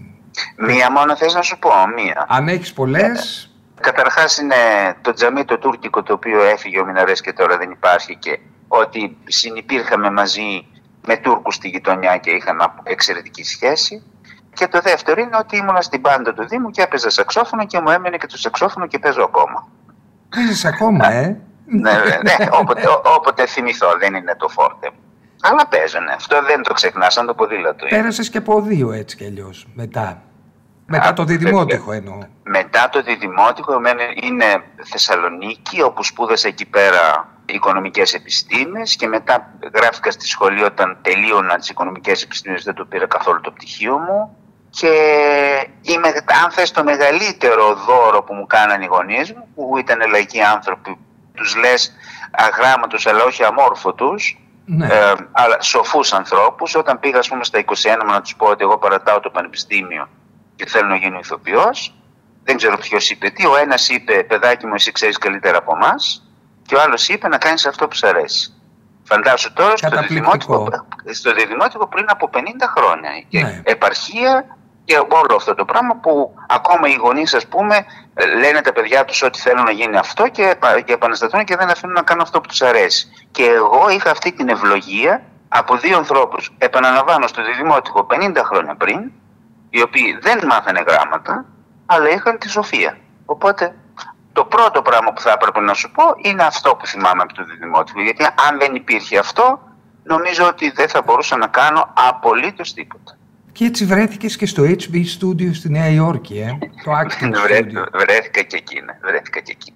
Μία 0.58 0.92
μόνο 0.92 1.16
θες 1.16 1.34
να 1.34 1.42
σου 1.42 1.60
πω, 1.60 1.70
μία. 1.96 2.26
Αν 2.28 2.48
έχεις 2.48 2.74
πολλές... 2.74 3.48
Καταρχάς 3.80 4.38
είναι 4.38 4.56
το 5.02 5.14
τζαμί 5.14 5.46
το 5.46 5.58
τουρκικό 5.58 6.04
το 6.04 6.14
οποίο 6.14 6.44
έφυγε 6.44 6.80
ο 6.80 6.86
Μιναρές 6.86 7.22
και 7.22 7.34
τώρα 7.34 7.58
δεν 7.58 7.72
υπάρχει 7.72 8.16
και 8.16 8.40
ότι 8.68 9.18
συνυπήρχαμε 9.24 10.12
μαζί 10.12 10.68
με 11.06 11.18
Τούρκους 11.18 11.56
στη 11.56 11.68
γειτονιά 11.68 12.18
και 12.18 12.30
είχαν 12.30 12.74
εξαιρετική 12.84 13.44
σχέση. 13.44 14.04
Και 14.54 14.68
το 14.68 14.82
δεύτερο 14.82 15.22
είναι 15.22 15.38
ότι 15.40 15.58
ήμουν 15.58 15.82
στην 15.82 16.02
πάντα 16.02 16.34
του 16.34 16.48
Δήμου 16.48 16.70
και 16.70 16.82
έπαιζα 16.82 17.10
σαξόφωνο 17.10 17.66
και 17.66 17.80
μου 17.80 17.90
έμενε 17.90 18.18
και 18.18 18.28
το 18.28 18.38
σαξόφωνο 18.38 18.88
και 18.88 19.00
παίζω 19.00 19.24
ακόμα. 19.24 19.68
Παίζεις 20.30 20.66
ακόμα, 20.66 21.12
ε; 21.12 21.42
ναι, 21.66 21.92
ναι, 21.92 22.48
όποτε, 22.52 22.82
όποτε 23.16 23.46
θυμηθώ, 23.46 23.88
δεν 24.00 24.14
είναι 24.14 24.36
το 24.36 24.48
φόρτε 24.48 24.90
μου. 24.94 25.03
Αλλά 25.46 25.68
παίζανε. 25.68 26.12
Αυτό 26.12 26.44
δεν 26.44 26.62
το 26.62 26.74
ξεχνά, 26.74 27.10
σαν 27.10 27.26
το 27.26 27.34
ποδήλατο. 27.34 27.86
Πέρασες 27.90 28.30
και 28.30 28.38
από 28.38 28.62
δύο 28.62 28.92
έτσι 28.92 29.18
κι 29.18 29.26
αλλιώς 29.26 29.68
μετά. 29.74 30.22
Μετά 30.86 31.14
το 31.14 31.24
διδημότυχο 31.24 31.92
εννοώ. 31.92 32.18
Μετά 32.44 32.90
το 32.92 33.02
διδημότυχο 33.02 33.82
είναι 34.22 34.64
Θεσσαλονίκη 34.84 35.82
όπου 35.82 36.04
σπούδασα 36.04 36.48
εκεί 36.48 36.66
πέρα 36.66 37.28
οικονομικές 37.46 38.14
επιστήμες 38.14 38.96
και 38.96 39.08
μετά 39.08 39.54
γράφηκα 39.74 40.12
στη 40.12 40.28
σχολή 40.28 40.64
όταν 40.64 40.98
τελείωνα 41.02 41.56
τις 41.56 41.70
οικονομικές 41.70 42.24
επιστήμες 42.24 42.64
δεν 42.64 42.74
το 42.74 42.86
πήρα 42.86 43.08
καθόλου 43.08 43.42
το 43.42 43.52
πτυχίο 43.52 43.98
μου 43.98 44.38
και 44.70 44.92
είμαι, 45.82 46.08
αν 46.44 46.52
θες 46.52 46.72
το 46.72 46.84
μεγαλύτερο 46.84 47.76
δώρο 47.76 48.24
που 48.24 48.34
μου 48.34 48.48
κάναν 48.48 48.82
οι 48.82 48.86
γονείς 48.86 49.34
μου 49.34 49.48
που 49.56 49.78
ήταν 49.78 50.10
λαϊκοί 50.10 50.42
άνθρωποι 50.42 50.98
τους 51.34 51.56
λες 51.56 51.94
αγράμματος 52.32 53.08
αλλά 53.08 53.24
όχι 53.24 53.44
αμόρφωτους 53.44 54.43
ναι. 54.66 54.86
ε, 54.86 55.14
αλλά 55.32 55.62
σοφούς 55.62 56.14
ανθρώπους 56.14 56.76
όταν 56.76 57.00
πήγα 57.00 57.20
ας 57.20 57.28
πούμε 57.28 57.44
στα 57.44 57.64
21 57.66 57.72
μου 58.06 58.12
να 58.12 58.22
τους 58.22 58.36
πω 58.36 58.48
ότι 58.48 58.64
εγώ 58.64 58.78
παρατάω 58.78 59.20
το 59.20 59.30
πανεπιστήμιο 59.30 60.10
και 60.56 60.66
θέλω 60.68 60.88
να 60.88 60.96
γίνω 60.96 61.20
ηθοποιός 61.20 61.94
δεν 62.44 62.58
ξέρω 62.58 62.78
ποιος 62.78 63.10
είπε 63.10 63.30
τι. 63.30 63.46
Ο 63.46 63.56
ένας 63.58 63.90
είπε, 63.90 64.24
παιδάκι 64.24 64.66
μου, 64.66 64.74
εσύ 64.74 64.92
ξέρεις 64.92 65.18
καλύτερα 65.18 65.58
από 65.58 65.76
εμάς. 65.76 66.28
Και 66.66 66.76
ο 66.76 66.82
άλλος 66.82 67.08
είπε 67.08 67.28
να 67.28 67.38
κάνεις 67.38 67.66
αυτό 67.66 67.88
που 67.88 67.96
σου 67.96 68.08
αρέσει. 68.08 68.54
Φαντάσου 69.04 69.54
τώρα 69.54 69.78
στο 69.78 69.90
διδημότικο, 69.90 70.68
στο 71.14 71.34
διδημότικο 71.34 71.88
πριν 71.88 72.06
από 72.10 72.30
50 72.34 72.38
χρόνια. 72.78 73.10
Και 73.28 73.42
ναι. 73.42 73.62
επαρχία 73.64 74.58
και 74.86 74.98
όλο 74.98 75.36
αυτό 75.36 75.56
το 75.56 75.66
πράγμα 75.66 75.96
που 75.96 76.36
ακόμα 76.48 76.88
οι 76.88 76.94
γονείς, 76.94 77.34
ας 77.34 77.48
πούμε, 77.48 77.86
λένε 78.40 78.62
τα 78.62 78.74
παιδιά 78.74 79.06
τους 79.06 79.22
ότι 79.22 79.40
θέλουν 79.40 79.64
να 79.64 79.72
γίνει 79.72 79.98
αυτό 79.98 80.28
και, 80.28 80.56
και 80.86 80.94
επαναστατούν 80.94 81.44
και 81.44 81.56
δεν 81.56 81.70
αφήνουν 81.70 81.96
να 81.96 82.02
κάνουν 82.02 82.24
αυτό 82.24 82.42
που 82.42 82.48
τους 82.48 82.62
αρέσει. 82.62 83.28
Και 83.32 83.46
εγώ 83.46 83.90
είχα 83.90 84.12
αυτή 84.12 84.32
την 84.32 84.50
ευλογία 84.50 85.24
από 85.48 85.78
δύο 85.78 85.98
ανθρώπους. 85.98 86.52
Επαναλαμβάνω 86.58 87.28
στο 87.28 87.44
διδημότικο 87.44 88.08
50 88.10 88.38
χρόνια 88.44 88.76
πριν, 88.76 89.12
οι 89.70 89.82
οποίοι 89.82 90.18
δεν 90.22 90.40
μάθανε 90.46 90.84
γράμματα, 90.88 91.46
αλλά 91.86 92.10
είχαν 92.10 92.38
τη 92.38 92.50
σοφία. 92.50 92.98
Οπότε 93.26 93.76
το 94.34 94.46
πρώτο 94.46 94.82
πράγμα 94.82 95.14
που 95.14 95.22
θα 95.22 95.32
έπρεπε 95.32 95.60
να 95.60 95.74
σου 95.74 95.92
πω 95.92 96.04
είναι 96.18 96.44
αυτό 96.44 96.76
που 96.76 96.88
θυμάμαι 96.88 97.22
από 97.22 97.34
το 97.34 97.44
διδημότικο. 97.44 98.02
Γιατί 98.02 98.24
αν 98.24 98.60
δεν 98.60 98.76
υπήρχε 98.76 99.18
αυτό, 99.18 99.60
νομίζω 100.04 100.48
ότι 100.48 100.70
δεν 100.70 100.90
θα 100.90 101.02
μπορούσα 101.02 101.38
να 101.38 101.48
κάνω 101.48 101.94
απολύτως 102.10 102.74
τίποτα. 102.74 103.18
Και 103.54 103.66
έτσι 103.66 103.86
βρέθηκες 103.86 104.36
και 104.36 104.46
στο 104.46 104.64
HB 104.64 104.96
Studio 104.96 105.50
στη 105.54 105.70
Νέα 105.70 105.88
Υόρκη, 105.88 106.40
ε; 106.40 106.58
το 106.84 106.92
Acting 106.92 107.26
Studio. 107.42 107.84
Βρέθηκα 107.94 108.42
και 108.42 108.58
εκεί, 108.58 108.82
ναι, 108.82 108.98
βρέθηκα 109.02 109.40
και 109.40 109.52
εκεί. 109.52 109.76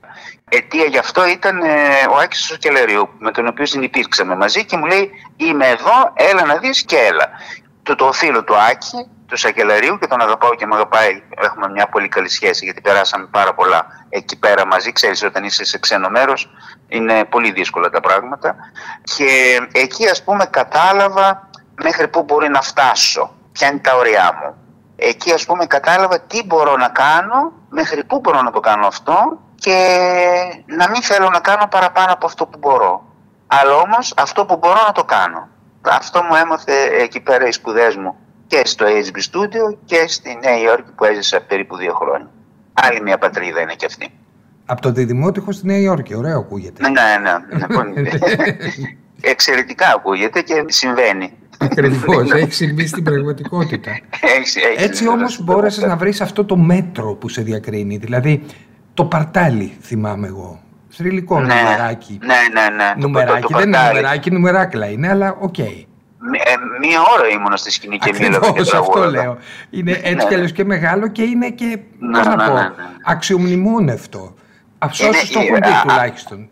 Αιτία 0.49 0.85
γι' 0.85 0.97
αυτό 0.97 1.27
ήταν 1.27 1.57
ε, 1.57 1.69
ο 2.09 2.17
Άκης 2.17 2.39
Σοκελεριού, 2.39 3.09
με 3.19 3.31
τον 3.31 3.47
οποίο 3.47 3.65
συνεπήρξαμε 3.65 4.35
μαζί 4.35 4.65
και 4.65 4.77
μου 4.77 4.85
λέει 4.85 5.11
είμαι 5.37 5.65
εδώ, 5.65 6.13
έλα 6.13 6.45
να 6.45 6.57
δεις 6.57 6.83
και 6.83 6.97
έλα. 6.97 7.29
το, 7.83 7.95
το 7.95 8.11
φίλο 8.11 8.43
του 8.43 8.55
Άκη, 8.71 9.07
του 9.27 9.37
Σακελαρίου 9.37 9.97
και 9.97 10.07
τον 10.07 10.21
αγαπάω 10.21 10.55
και 10.55 10.65
με 10.65 10.75
αγαπάει. 10.75 11.21
Έχουμε 11.29 11.69
μια 11.69 11.87
πολύ 11.87 12.07
καλή 12.07 12.29
σχέση 12.29 12.65
γιατί 12.65 12.81
περάσαμε 12.81 13.27
πάρα 13.31 13.53
πολλά 13.53 14.05
εκεί 14.09 14.37
πέρα 14.37 14.65
μαζί. 14.65 14.91
Ξέρεις 14.91 15.23
όταν 15.23 15.43
είσαι 15.43 15.65
σε 15.65 15.77
ξένο 15.79 16.09
μέρος 16.09 16.49
είναι 16.87 17.25
πολύ 17.25 17.51
δύσκολα 17.51 17.89
τα 17.89 17.99
πράγματα. 17.99 18.55
Και 19.03 19.59
εκεί 19.71 20.09
ας 20.09 20.23
πούμε 20.23 20.45
κατάλαβα 20.45 21.49
μέχρι 21.83 22.07
πού 22.07 22.23
μπορεί 22.23 22.49
να 22.49 22.61
φτάσω. 22.61 23.36
Ποια 23.57 23.67
είναι 23.67 23.79
τα 23.79 23.95
ωριά 23.95 24.31
μου. 24.39 24.55
Εκεί 24.95 25.31
ας 25.31 25.45
πούμε 25.45 25.65
κατάλαβα 25.65 26.21
τι 26.21 26.43
μπορώ 26.45 26.77
να 26.77 26.89
κάνω, 26.89 27.51
μέχρι 27.69 28.03
πού 28.03 28.19
μπορώ 28.19 28.41
να 28.41 28.51
το 28.51 28.59
κάνω 28.59 28.87
αυτό 28.87 29.39
και 29.55 29.77
να 30.65 30.89
μην 30.89 31.01
θέλω 31.01 31.29
να 31.29 31.39
κάνω 31.39 31.67
παραπάνω 31.69 32.13
από 32.13 32.25
αυτό 32.25 32.45
που 32.45 32.57
μπορώ. 32.57 33.05
Αλλά 33.47 33.75
όμως 33.75 34.13
αυτό 34.17 34.45
που 34.45 34.57
μπορώ 34.57 34.79
να 34.85 34.91
το 34.91 35.03
κάνω. 35.03 35.47
Αυτό 35.81 36.23
μου 36.23 36.35
έμαθε 36.35 36.73
εκεί 37.01 37.19
πέρα 37.19 37.47
οι 37.47 37.51
σπουδές 37.51 37.95
μου 37.95 38.15
και 38.47 38.61
στο 38.65 38.85
HB 38.85 39.17
Studio 39.17 39.77
και 39.85 40.07
στη 40.07 40.39
Νέα 40.43 40.57
Υόρκη 40.57 40.91
που 40.91 41.05
έζησα 41.05 41.41
περίπου 41.41 41.75
δύο 41.75 41.93
χρόνια. 41.93 42.29
Άλλη 42.73 43.01
μια 43.01 43.17
πατρίδα 43.17 43.61
είναι 43.61 43.73
και 43.73 43.85
αυτή. 43.85 44.11
Από 44.65 44.81
το 44.81 44.91
Διδημότυχο 44.91 45.51
στη 45.51 45.65
Νέα 45.65 45.77
Υόρκη, 45.77 46.15
ωραίο 46.15 46.37
ακούγεται. 46.37 46.89
Ναι, 46.89 47.01
ναι. 47.21 47.31
ναι. 47.57 48.11
Εξαιρετικά 49.31 49.93
ακούγεται 49.95 50.41
και 50.41 50.65
συμβαίνει. 50.67 51.33
Ακριβώς, 51.57 52.31
έχει 52.31 52.53
συμβεί 52.53 52.87
στην 52.87 53.03
πραγματικότητα. 53.03 53.99
Έτσι 54.77 55.07
όμως 55.07 55.43
μπόρεσες 55.43 55.83
να 55.83 55.95
βρεις 55.95 56.21
αυτό 56.21 56.45
το 56.45 56.55
μέτρο 56.55 57.13
που 57.13 57.29
σε 57.29 57.41
διακρίνει. 57.41 57.97
Δηλαδή 57.97 58.45
το 58.93 59.05
παρτάλι, 59.05 59.77
θυμάμαι 59.81 60.27
εγώ. 60.27 60.61
Θρυλικό 60.89 61.39
ναι, 61.39 61.53
νουμεράκι. 61.53 62.19
Ναι, 62.21 62.35
ναι, 62.53 62.75
ναι. 62.75 62.93
Νουμεράκι, 62.97 63.53
δεν 63.53 63.67
είναι 63.67 63.77
νουμεράκι, 63.77 64.31
νουμεράκλα 64.31 64.89
είναι, 64.89 65.09
αλλά 65.09 65.35
OK. 65.39 65.53
Okay. 65.57 65.85
Ε, 66.43 66.53
μία 66.87 66.99
ώρα 67.17 67.27
ήμουν 67.27 67.57
στη 67.57 67.71
σκηνή 67.71 67.97
και 67.97 68.13
μίλαγα 68.19 68.51
και 68.51 68.77
αυτό 68.77 69.09
λέω. 69.09 69.37
Είναι 69.69 69.91
έτσι 69.91 70.13
ναι. 70.13 70.23
κι 70.23 70.33
αλλιώς 70.33 70.51
και 70.51 70.65
μεγάλο 70.65 71.07
και 71.07 71.23
είναι 71.23 71.49
και, 71.49 71.79
ναι, 71.99 72.17
πώς 72.17 72.25
να 72.27 72.35
ναι, 72.35 72.47
πω, 72.47 72.53
ναι, 72.53 72.71
αξιομνημόνευτο. 73.03 74.33
Αυτός 74.77 75.29
το 75.31 75.39
έχουν 75.39 75.55
δει 75.55 75.81
τουλάχιστον. 75.87 76.49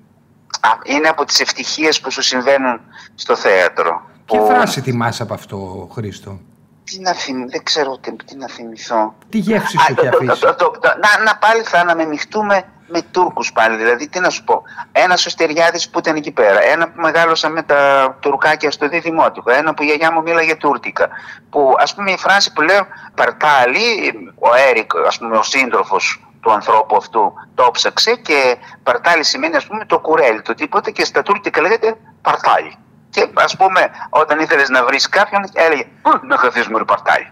Είναι 0.83 1.07
από 1.07 1.25
τις 1.25 1.39
ευτυχίες 1.39 2.00
που 2.00 2.12
σου 2.12 2.21
συμβαίνουν 2.21 2.79
στο 3.15 3.35
θέατρο. 3.35 4.09
Ποια 4.25 4.39
που... 4.39 4.46
φράση 4.46 4.82
θυμάσαι 4.82 5.24
από 5.24 5.34
αυτό, 5.34 5.89
Χρήστο; 5.94 6.39
Τι 6.84 7.00
να 7.00 7.13
θυμηθώ, 7.13 7.50
δεν 7.50 7.63
ξέρω 7.63 7.98
τι, 7.98 8.15
τι 8.15 8.36
να 8.36 8.48
θυμηθώ. 8.48 9.13
Τι 9.29 9.38
γεύση 9.38 9.77
σου 9.77 9.96
έχει 9.98 10.08
αφήσει; 10.08 10.46
να, 10.84 11.24
να 11.24 11.38
πάλι 11.38 11.62
θα 11.62 11.79
αναμεμειχτούμε 11.79 12.65
με 12.88 13.01
Τούρκους 13.01 13.51
πάλι. 13.51 13.77
Δηλαδή, 13.77 14.08
τι 14.08 14.20
να 14.20 14.29
σου 14.29 14.44
πω. 14.44 14.62
Ένας 14.91 15.25
ο 15.25 15.29
Στεριάδης 15.29 15.89
που 15.89 16.00
ήταν 16.00 16.15
εκεί 16.15 16.32
πέρα. 16.32 16.63
Ένα 16.63 16.86
που 16.89 17.01
μεγάλωσα 17.01 17.50
με 17.50 17.63
τα 17.63 18.17
τουρκάκια 18.20 18.72
στο 18.72 18.88
Διδημότυχο. 18.89 19.51
Ένα 19.51 19.74
που 19.74 19.84
η 19.84 19.86
γιαγιά 19.86 20.12
μου 20.12 20.22
μίλαγε 20.22 20.55
τουρκικά. 20.55 21.10
Που 21.50 21.74
ας 21.77 21.96
πούμε 21.96 22.12
η 22.12 22.17
φράση 22.17 22.53
που 22.53 22.62
λέω 22.62 22.88
Παρτάλι, 23.15 24.13
ο 24.39 24.50
Έρικ, 24.70 24.91
ας 25.08 25.17
πούμε 25.17 25.38
ο 25.38 25.44
σύντροφος 25.44 26.20
του 26.41 26.51
ανθρώπου 26.51 26.96
αυτού 26.96 27.34
το 27.55 27.70
ψάξε 27.72 28.15
και 28.15 28.58
Παρτάλι 28.84 29.24
σημαίνει 29.24 29.55
ας 29.55 29.65
πούμε 29.65 29.86
το 29.86 30.00
κουρέλι, 30.00 30.41
το 30.41 30.53
τίποτα 30.53 30.91
και 30.91 31.05
στα 31.05 31.22
τουρκικά 31.22 31.62
λέγεται 31.62 31.96
Παρτάλι. 32.22 32.77
Και 33.15 33.27
ας 33.34 33.55
πούμε, 33.55 33.89
όταν 34.10 34.39
ήθελες 34.39 34.69
να 34.69 34.86
βρεις 34.86 35.10
κάποιον, 35.10 35.41
έλεγε 35.53 35.86
Να 36.22 36.38
χαθείς 36.38 36.67
μου 36.67 36.77
ρεπορτάρι. 36.77 37.31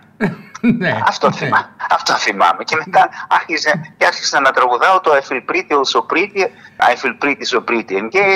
Ναι, 0.77 0.99
αυτό, 1.07 1.29
ναι. 1.29 1.35
θυμά, 1.35 1.69
αυτό 1.89 2.13
θυμάμαι. 2.13 2.63
Και 2.63 2.75
μετά 2.85 3.09
άρχισε, 3.27 3.93
και 3.97 4.05
άρχισα 4.05 4.39
να 4.39 4.51
τραγουδάω 4.51 4.99
το 4.99 5.11
I 5.13 5.31
feel 5.31 5.41
pretty, 5.51 5.73
also 5.79 5.99
pretty, 6.13 6.41
I 6.89 6.95
feel 7.01 7.15
pretty, 7.23 7.45
so 7.51 7.59
pretty. 7.69 7.95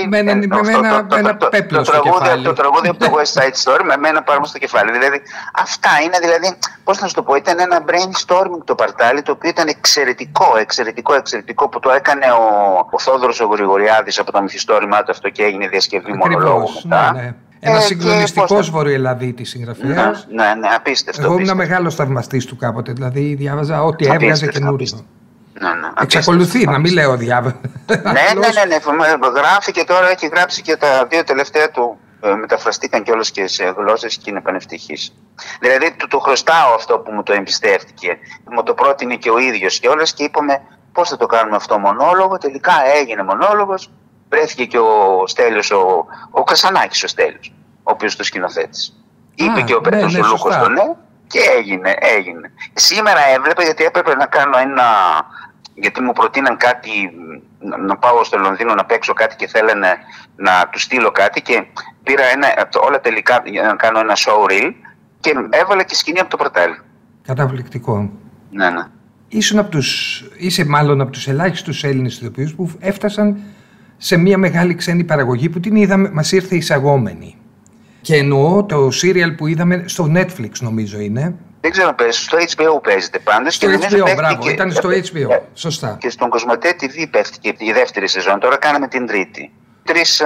με 0.09 0.17
ένα, 0.17 1.37
πέπλο 1.49 1.83
στο 1.83 1.99
κεφάλι. 1.99 2.43
Το 2.43 2.53
τραγούδι 2.53 2.87
από 2.87 2.99
το 2.99 3.11
West 3.15 3.41
Side 3.41 3.71
Story 3.71 3.83
με 3.83 3.97
μένα 3.97 4.23
πάνω 4.23 4.45
στο 4.45 4.57
κεφάλι. 4.57 4.91
Δηλαδή, 4.91 5.21
αυτά 5.53 5.89
είναι 6.03 6.17
δηλαδή, 6.21 6.57
πώς 6.83 6.99
να 6.99 7.07
σου 7.07 7.13
το 7.13 7.23
πω, 7.23 7.35
ήταν 7.35 7.59
ένα 7.59 7.83
brainstorming 7.87 8.63
το 8.63 8.75
παρτάλι 8.75 9.21
το 9.21 9.31
οποίο 9.31 9.49
ήταν 9.49 9.67
εξαιρετικό, 9.67 10.57
εξαιρετικό, 10.57 11.13
εξαιρετικό 11.13 11.69
που 11.69 11.79
το 11.79 11.91
έκανε 11.91 12.25
ο, 12.25 12.87
ο 12.91 12.99
Θόδωρος 12.99 13.39
ο 13.39 13.45
Γρηγοριάδης 13.45 14.19
από 14.19 14.31
το 14.31 14.41
μυθιστόρημά 14.41 15.03
του 15.03 15.11
αυτό 15.11 15.29
και 15.29 15.43
έγινε 15.43 15.67
διασκευή 15.67 16.13
μονολόγου 16.13 16.69
μετά. 16.83 17.11
Ναι, 17.13 17.21
ναι. 17.21 17.35
Ένας 17.59 17.83
ε, 17.83 17.87
συγκλονιστικός 17.87 18.69
Βορειοελαδίτη 18.69 19.43
συγγραφέας. 19.43 20.27
Ναι, 20.29 20.43
ναι, 20.43 20.53
ναι, 20.53 20.67
απίστευτο. 20.75 21.23
Εγώ 21.23 21.39
ήμουν 21.39 21.55
μεγάλος 21.55 21.95
θαυμαστής 21.95 22.45
του 22.45 22.55
κάποτε. 22.55 22.91
Δηλαδή 22.91 23.35
διάβαζα 23.35 23.83
ό,τι 23.83 24.05
έβγαζε 24.05 24.47
καινούριο. 24.47 25.05
Ναι, 25.59 25.69
ναι, 25.69 25.87
Εξακολουθεί 26.01 26.65
να 26.65 26.79
μην 26.79 26.93
λέω 26.93 27.17
διάβαζα. 27.17 27.59
ναι, 27.87 27.95
ναι, 28.01 28.11
ναι, 28.11 29.17
ναι, 29.17 29.39
γράφει 29.39 29.71
και 29.71 29.83
τώρα 29.83 30.09
έχει 30.09 30.27
γράψει 30.27 30.61
και 30.61 30.75
τα 30.75 31.07
δύο 31.09 31.23
τελευταία 31.23 31.69
του 31.69 31.97
ε, 32.21 32.33
μεταφραστήκαν 32.33 33.03
κιόλας 33.03 33.31
και 33.31 33.47
σε 33.47 33.73
γλώσσες 33.77 34.17
και 34.17 34.29
είναι 34.29 34.41
πανευτυχής. 34.41 35.13
Δηλαδή 35.59 35.95
του 35.97 36.07
το 36.07 36.19
χρωστάω 36.19 36.73
αυτό 36.73 36.99
που 36.99 37.11
μου 37.11 37.23
το 37.23 37.33
εμπιστεύτηκε. 37.33 38.17
Μου 38.51 38.63
το 38.63 38.73
πρότεινε 38.73 39.15
και 39.15 39.29
ο 39.29 39.37
ίδιος 39.37 39.79
κιόλας 39.79 40.13
και 40.13 40.23
είπαμε 40.23 40.61
πώς 40.91 41.09
θα 41.09 41.17
το 41.17 41.25
κάνουμε 41.25 41.55
αυτό 41.55 41.79
μονόλογο; 41.79 42.37
Τελικά 42.37 42.73
έγινε 42.99 43.23
μονόλογος 43.23 43.91
βρέθηκε 44.29 44.65
και 44.65 44.77
ο 44.77 45.23
Στέλιος, 45.27 45.71
ο, 45.71 46.05
ο 46.29 46.43
Κασανάκης 46.43 47.03
ο 47.03 47.07
Στέλιος, 47.07 47.53
ο 47.83 47.91
οποίος 47.91 48.15
το 48.15 48.23
σκηνοθέτη. 48.23 48.79
Είπε 49.35 49.61
και 49.61 49.73
ο 49.73 49.79
ναι, 49.79 49.89
Πέτρος 49.89 50.13
ναι, 50.13 50.19
ο 50.19 50.27
Λούκος 50.27 50.57
το 50.57 50.69
ναι 50.69 50.95
και 51.27 51.39
έγινε, 51.57 51.93
έγινε. 51.99 52.51
Σήμερα 52.73 53.19
έβλεπα 53.35 53.63
γιατί 53.63 53.83
έπρεπε 53.83 54.15
να 54.15 54.25
κάνω 54.25 54.57
ένα, 54.57 54.83
γιατί 55.73 56.01
μου 56.01 56.13
προτείναν 56.13 56.57
κάτι, 56.57 56.91
να 57.87 57.97
πάω 57.97 58.23
στο 58.23 58.37
Λονδίνο 58.37 58.73
να 58.73 58.85
παίξω 58.85 59.13
κάτι 59.13 59.35
και 59.35 59.47
θέλανε 59.47 59.97
να 60.35 60.69
του 60.71 60.79
στείλω 60.79 61.11
κάτι 61.11 61.41
και 61.41 61.65
πήρα 62.03 62.23
ένα, 62.23 62.47
όλα 62.87 62.99
τελικά 63.01 63.41
για 63.45 63.63
να 63.63 63.75
κάνω 63.75 63.99
ένα 63.99 64.13
show 64.15 64.51
reel 64.51 64.71
και 65.19 65.33
έβαλα 65.49 65.83
και 65.83 65.95
σκηνή 65.95 66.19
από 66.19 66.29
το 66.29 66.37
πρωτέλ. 66.37 66.71
Καταπληκτικό. 67.23 68.11
Ναι, 68.51 68.69
ναι. 68.69 68.83
Ήσουν 69.27 69.59
από 69.59 69.69
τους, 69.69 70.21
είσαι 70.37 70.65
μάλλον 70.65 71.01
από 71.01 71.11
τους 71.11 71.27
ελάχιστους 71.27 71.83
Έλληνες 71.83 72.17
ηθοποιούς 72.17 72.55
που 72.55 72.71
έφτασαν 72.79 73.39
σε 73.97 74.17
μια 74.17 74.37
μεγάλη 74.37 74.75
ξένη 74.75 75.03
παραγωγή 75.03 75.49
που 75.49 75.59
την 75.59 75.75
είδαμε, 75.75 76.09
μας 76.13 76.31
ήρθε 76.31 76.55
εισαγόμενη. 76.55 77.37
Και 78.01 78.15
εννοώ 78.15 78.63
το 78.63 78.91
σύριαλ 78.91 79.31
που 79.31 79.47
είδαμε 79.47 79.83
στο 79.85 80.11
Netflix 80.15 80.51
νομίζω 80.59 80.99
είναι. 80.99 81.35
Δεν 81.61 81.71
ξέρω 81.71 81.93
παίζεις, 81.93 82.23
στο 82.23 82.37
HBO 82.37 82.83
παίζεται 82.83 83.19
πάντως. 83.19 83.53
Στο 83.53 83.67
HBO, 83.67 84.13
μπράβο, 84.15 84.41
και... 84.41 84.49
ήταν 84.49 84.71
στο 84.71 84.89
HBO, 84.89 85.29
ε, 85.29 85.39
σωστά. 85.53 85.97
Και 85.99 86.09
στον 86.09 86.29
Κοσμοτέ 86.29 86.75
TV 86.81 87.07
πέφτηκε 87.11 87.53
η 87.57 87.71
δεύτερη 87.71 88.07
σεζόν, 88.07 88.39
τώρα 88.39 88.57
κάναμε 88.57 88.87
την 88.87 89.05
τρίτη. 89.05 89.51
Τρεις, 89.83 90.21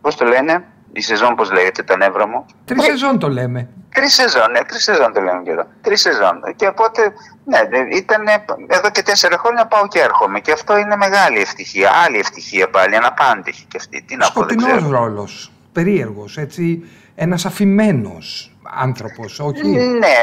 πώς 0.00 0.16
το 0.16 0.24
λένε, 0.24 0.64
η 0.92 1.00
σεζόν 1.00 1.34
πώς 1.34 1.52
λέγεται 1.52 1.82
τα 1.82 1.96
νεύρα 1.96 2.26
μου; 2.26 2.46
Τρεις 2.64 2.84
σεζόν 2.84 3.18
το 3.18 3.28
λέμε. 3.28 3.68
Τρεις 3.94 4.14
σεζόν, 4.14 4.50
ναι, 4.50 4.58
τρεις 4.64 4.82
σεζόν 4.82 5.12
το 5.12 5.20
λέμε 5.20 5.42
και 5.42 5.50
εδώ. 5.50 5.66
Τρεις 5.80 6.00
σεζόν. 6.00 6.40
Και 6.56 6.66
οπότε, 6.66 7.12
ναι, 7.44 7.58
ήταν 7.96 8.22
εδώ 8.66 8.90
και 8.90 9.02
τέσσερα 9.02 9.38
χρόνια 9.38 9.66
πάω 9.66 9.88
και 9.88 10.00
έρχομαι. 10.00 10.40
Και 10.40 10.52
αυτό 10.52 10.78
είναι 10.78 10.96
μεγάλη 10.96 11.40
ευτυχία. 11.40 11.90
Άλλη 12.06 12.18
ευτυχία 12.18 12.70
πάλι, 12.70 12.96
αναπάντηχη 12.96 13.64
και 13.64 13.76
αυτή. 13.76 14.02
Τι 14.02 14.16
να 14.16 14.30
πω, 14.30 14.44
δεν 14.44 14.88
ρόλος. 14.90 15.52
Περίεργος, 15.72 16.36
έτσι. 16.36 16.84
Ένας 17.22 17.46
αφημένος 17.46 18.56
άνθρωπος, 18.62 19.40
όχι; 19.40 19.68
Ναι, 19.68 20.14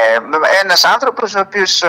ένας 0.62 0.84
άνθρωπος 0.84 1.34
ο 1.34 1.40
οποίος 1.40 1.84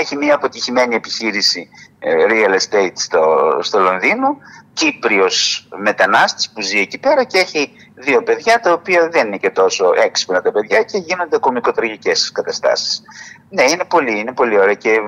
έχει 0.00 0.16
μια 0.16 0.34
αποτυχημένη 0.34 0.94
επιχείρηση 0.94 1.68
ε, 1.98 2.14
real 2.28 2.52
estate 2.54 2.92
στο, 2.94 3.58
στο 3.60 3.78
Λονδίνο 3.78 4.36
Κύπριος 4.72 5.68
μετανάστης 5.76 6.50
που 6.50 6.60
ζει 6.60 6.78
εκεί 6.78 6.98
πέρα 6.98 7.24
και 7.24 7.38
έχει 7.38 7.72
δύο 7.94 8.22
παιδιά 8.22 8.60
τα 8.60 8.72
οποία 8.72 9.08
δεν 9.08 9.26
είναι 9.26 9.36
και 9.36 9.50
τόσο 9.50 9.92
έξυπνα 10.04 10.42
τα 10.42 10.52
παιδιά 10.52 10.82
και 10.82 10.98
γίνονται 10.98 11.38
κομικοτραγικές 11.38 12.32
καταστάσεις. 12.32 13.02
Ναι, 13.48 13.62
είναι 13.62 13.84
πολύ, 13.84 14.18
είναι 14.18 14.32
πολύ 14.32 14.58
ωραία 14.58 14.74
και 14.74 14.98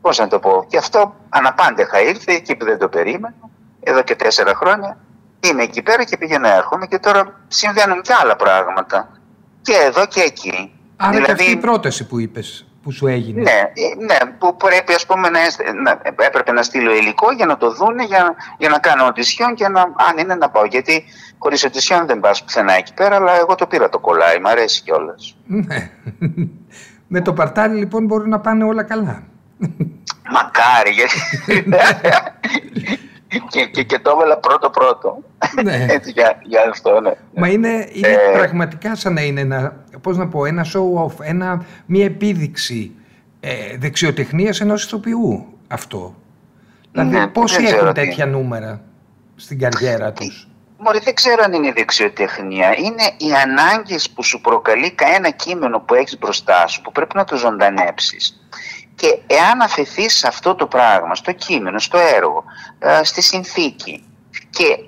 πώς 0.00 0.18
να 0.18 0.28
το 0.28 0.38
πω. 0.38 0.66
Και 0.68 0.76
αυτό 0.76 1.14
αναπάντεχα 1.28 2.02
ήρθε 2.02 2.32
εκεί 2.32 2.56
που 2.56 2.64
δεν 2.64 2.78
το 2.78 2.88
περίμενα, 2.88 3.34
εδώ 3.80 4.02
και 4.02 4.16
τέσσερα 4.16 4.54
χρόνια. 4.54 4.98
Είμαι 5.44 5.62
εκεί 5.62 5.82
πέρα 5.82 6.04
και 6.04 6.16
πηγαίνω 6.16 6.48
έρχομαι 6.48 6.86
και 6.86 6.98
τώρα 6.98 7.40
συμβαίνουν 7.48 8.02
και 8.02 8.12
άλλα 8.22 8.36
πράγματα. 8.36 9.08
Και 9.62 9.72
εδώ 9.86 10.06
και 10.06 10.20
εκεί. 10.20 10.72
Άρα 10.96 11.10
δηλαδή... 11.10 11.34
και 11.34 11.42
αυτή 11.42 11.52
η 11.52 11.56
πρόταση 11.56 12.06
που 12.06 12.18
είπες 12.18 12.66
που 12.82 12.92
σου 12.92 13.06
έγινε. 13.06 13.40
Ναι, 13.40 13.50
ε, 13.50 14.04
ναι 14.04 14.16
που 14.38 14.56
πρέπει 14.56 14.92
ας 14.94 15.06
πούμε 15.06 15.28
να, 15.28 15.40
να, 15.82 16.00
έπρεπε 16.02 16.52
να 16.52 16.62
στείλω 16.62 16.94
υλικό 16.94 17.32
για 17.32 17.46
να 17.46 17.56
το 17.56 17.72
δούνε, 17.74 18.04
για, 18.04 18.34
για 18.58 18.68
να 18.68 18.78
κάνω 18.78 19.06
οτισιόν 19.06 19.54
και 19.54 19.68
να, 19.68 19.80
αν 19.80 20.18
είναι 20.18 20.34
να 20.34 20.50
πάω. 20.50 20.64
Γιατί 20.64 21.04
χωρίς 21.38 21.64
οτισιόν 21.64 22.06
δεν 22.06 22.20
πας 22.20 22.44
πουθενά 22.44 22.72
εκεί 22.72 22.94
πέρα, 22.94 23.16
αλλά 23.16 23.36
εγώ 23.38 23.54
το 23.54 23.66
πήρα 23.66 23.88
το 23.88 23.98
κολλάι, 23.98 24.38
μου 24.38 24.48
αρέσει 24.48 24.82
κιόλας. 24.82 25.36
Ναι. 25.46 25.90
Με 27.06 27.20
το 27.20 27.32
παρτάλι 27.32 27.78
λοιπόν 27.78 28.04
μπορούν 28.04 28.28
να 28.28 28.40
πάνε 28.40 28.64
όλα 28.64 28.82
καλά. 28.82 29.22
Μακάρι, 30.32 30.90
γιατί... 30.90 31.14
και, 33.48 33.64
και, 33.64 33.82
και 33.82 33.98
το 33.98 34.10
έβαλα 34.10 34.38
πρώτο 34.38 34.70
πρώτο. 34.70 35.18
Ναι. 35.62 35.86
Έτσι 35.94 36.10
για, 36.10 36.38
για 36.42 36.66
αυτό, 36.70 37.00
ναι. 37.00 37.12
Μα 37.34 37.48
είναι, 37.48 37.88
είναι 37.92 38.08
ε... 38.08 38.36
πραγματικά 38.36 38.94
σαν 38.94 39.12
να 39.12 39.20
είναι 39.20 39.40
ένα, 39.40 39.84
πώς 40.00 40.16
να 40.16 40.28
πω, 40.28 40.44
ένα 40.44 40.66
show 40.74 41.06
off, 41.06 41.20
ένα, 41.20 41.64
μια 41.86 42.04
επίδειξη 42.04 42.94
ε, 43.40 43.76
δεξιοτεχνίας 43.78 44.60
ενός 44.60 44.84
ηθοποιού 44.84 45.46
αυτό. 45.68 46.14
Δηλαδή 46.92 47.10
ναι, 47.10 47.26
πόσοι 47.26 47.64
έχουν 47.64 47.92
τέτοια 47.92 48.26
νούμερα 48.26 48.80
στην 49.36 49.58
καριέρα 49.58 50.12
τους; 50.12 50.48
Μωρή, 50.84 50.98
δεν 50.98 51.14
ξέρω 51.14 51.42
αν 51.44 51.52
είναι 51.52 51.72
δεξιοτεχνία. 51.72 52.74
Είναι 52.78 53.02
οι 53.16 53.32
ανάγκες 53.32 54.10
που 54.10 54.22
σου 54.22 54.40
προκαλεί 54.40 54.94
ένα 55.16 55.30
κείμενο 55.30 55.80
που 55.80 55.94
έχεις 55.94 56.18
μπροστά 56.18 56.66
σου, 56.66 56.82
που 56.82 56.92
πρέπει 56.92 57.16
να 57.16 57.24
το 57.24 57.36
ζωντανέψεις. 57.36 58.48
Και 59.02 59.18
εάν 59.26 59.60
αφαιθείς 59.60 60.18
σε 60.18 60.28
αυτό 60.28 60.54
το 60.54 60.66
πράγμα, 60.66 61.14
στο 61.14 61.32
κείμενο, 61.32 61.78
στο 61.78 61.98
έργο, 61.98 62.44
ε, 62.78 63.04
στη 63.04 63.22
συνθήκη 63.22 64.04
και 64.50 64.78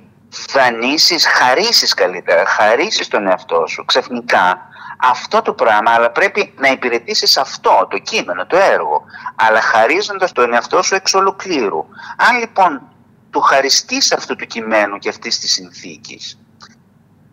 δανείσεις, 0.52 1.26
χαρίσεις 1.26 1.94
καλύτερα, 1.94 2.46
χαρίσεις 2.46 3.08
τον 3.08 3.26
εαυτό 3.26 3.66
σου 3.66 3.84
ξαφνικά 3.84 4.68
αυτό 5.00 5.42
το 5.42 5.52
πράγμα, 5.52 5.90
αλλά 5.90 6.10
πρέπει 6.10 6.54
να 6.58 6.68
υπηρετήσεις 6.68 7.36
αυτό, 7.36 7.86
το 7.90 7.98
κείμενο, 7.98 8.46
το 8.46 8.56
έργο, 8.56 9.04
αλλά 9.36 9.60
χαρίζοντας 9.60 10.32
τον 10.32 10.52
εαυτό 10.52 10.82
σου 10.82 10.94
εξ 10.94 11.14
ολοκλήρου. 11.14 11.86
Αν 12.16 12.38
λοιπόν 12.38 12.82
του 13.30 13.40
χαριστείς 13.40 14.12
αυτού 14.12 14.36
του 14.36 14.46
κειμένου 14.46 14.98
και 14.98 15.08
αυτής 15.08 15.38
της 15.38 15.52
συνθήκης, 15.52 16.38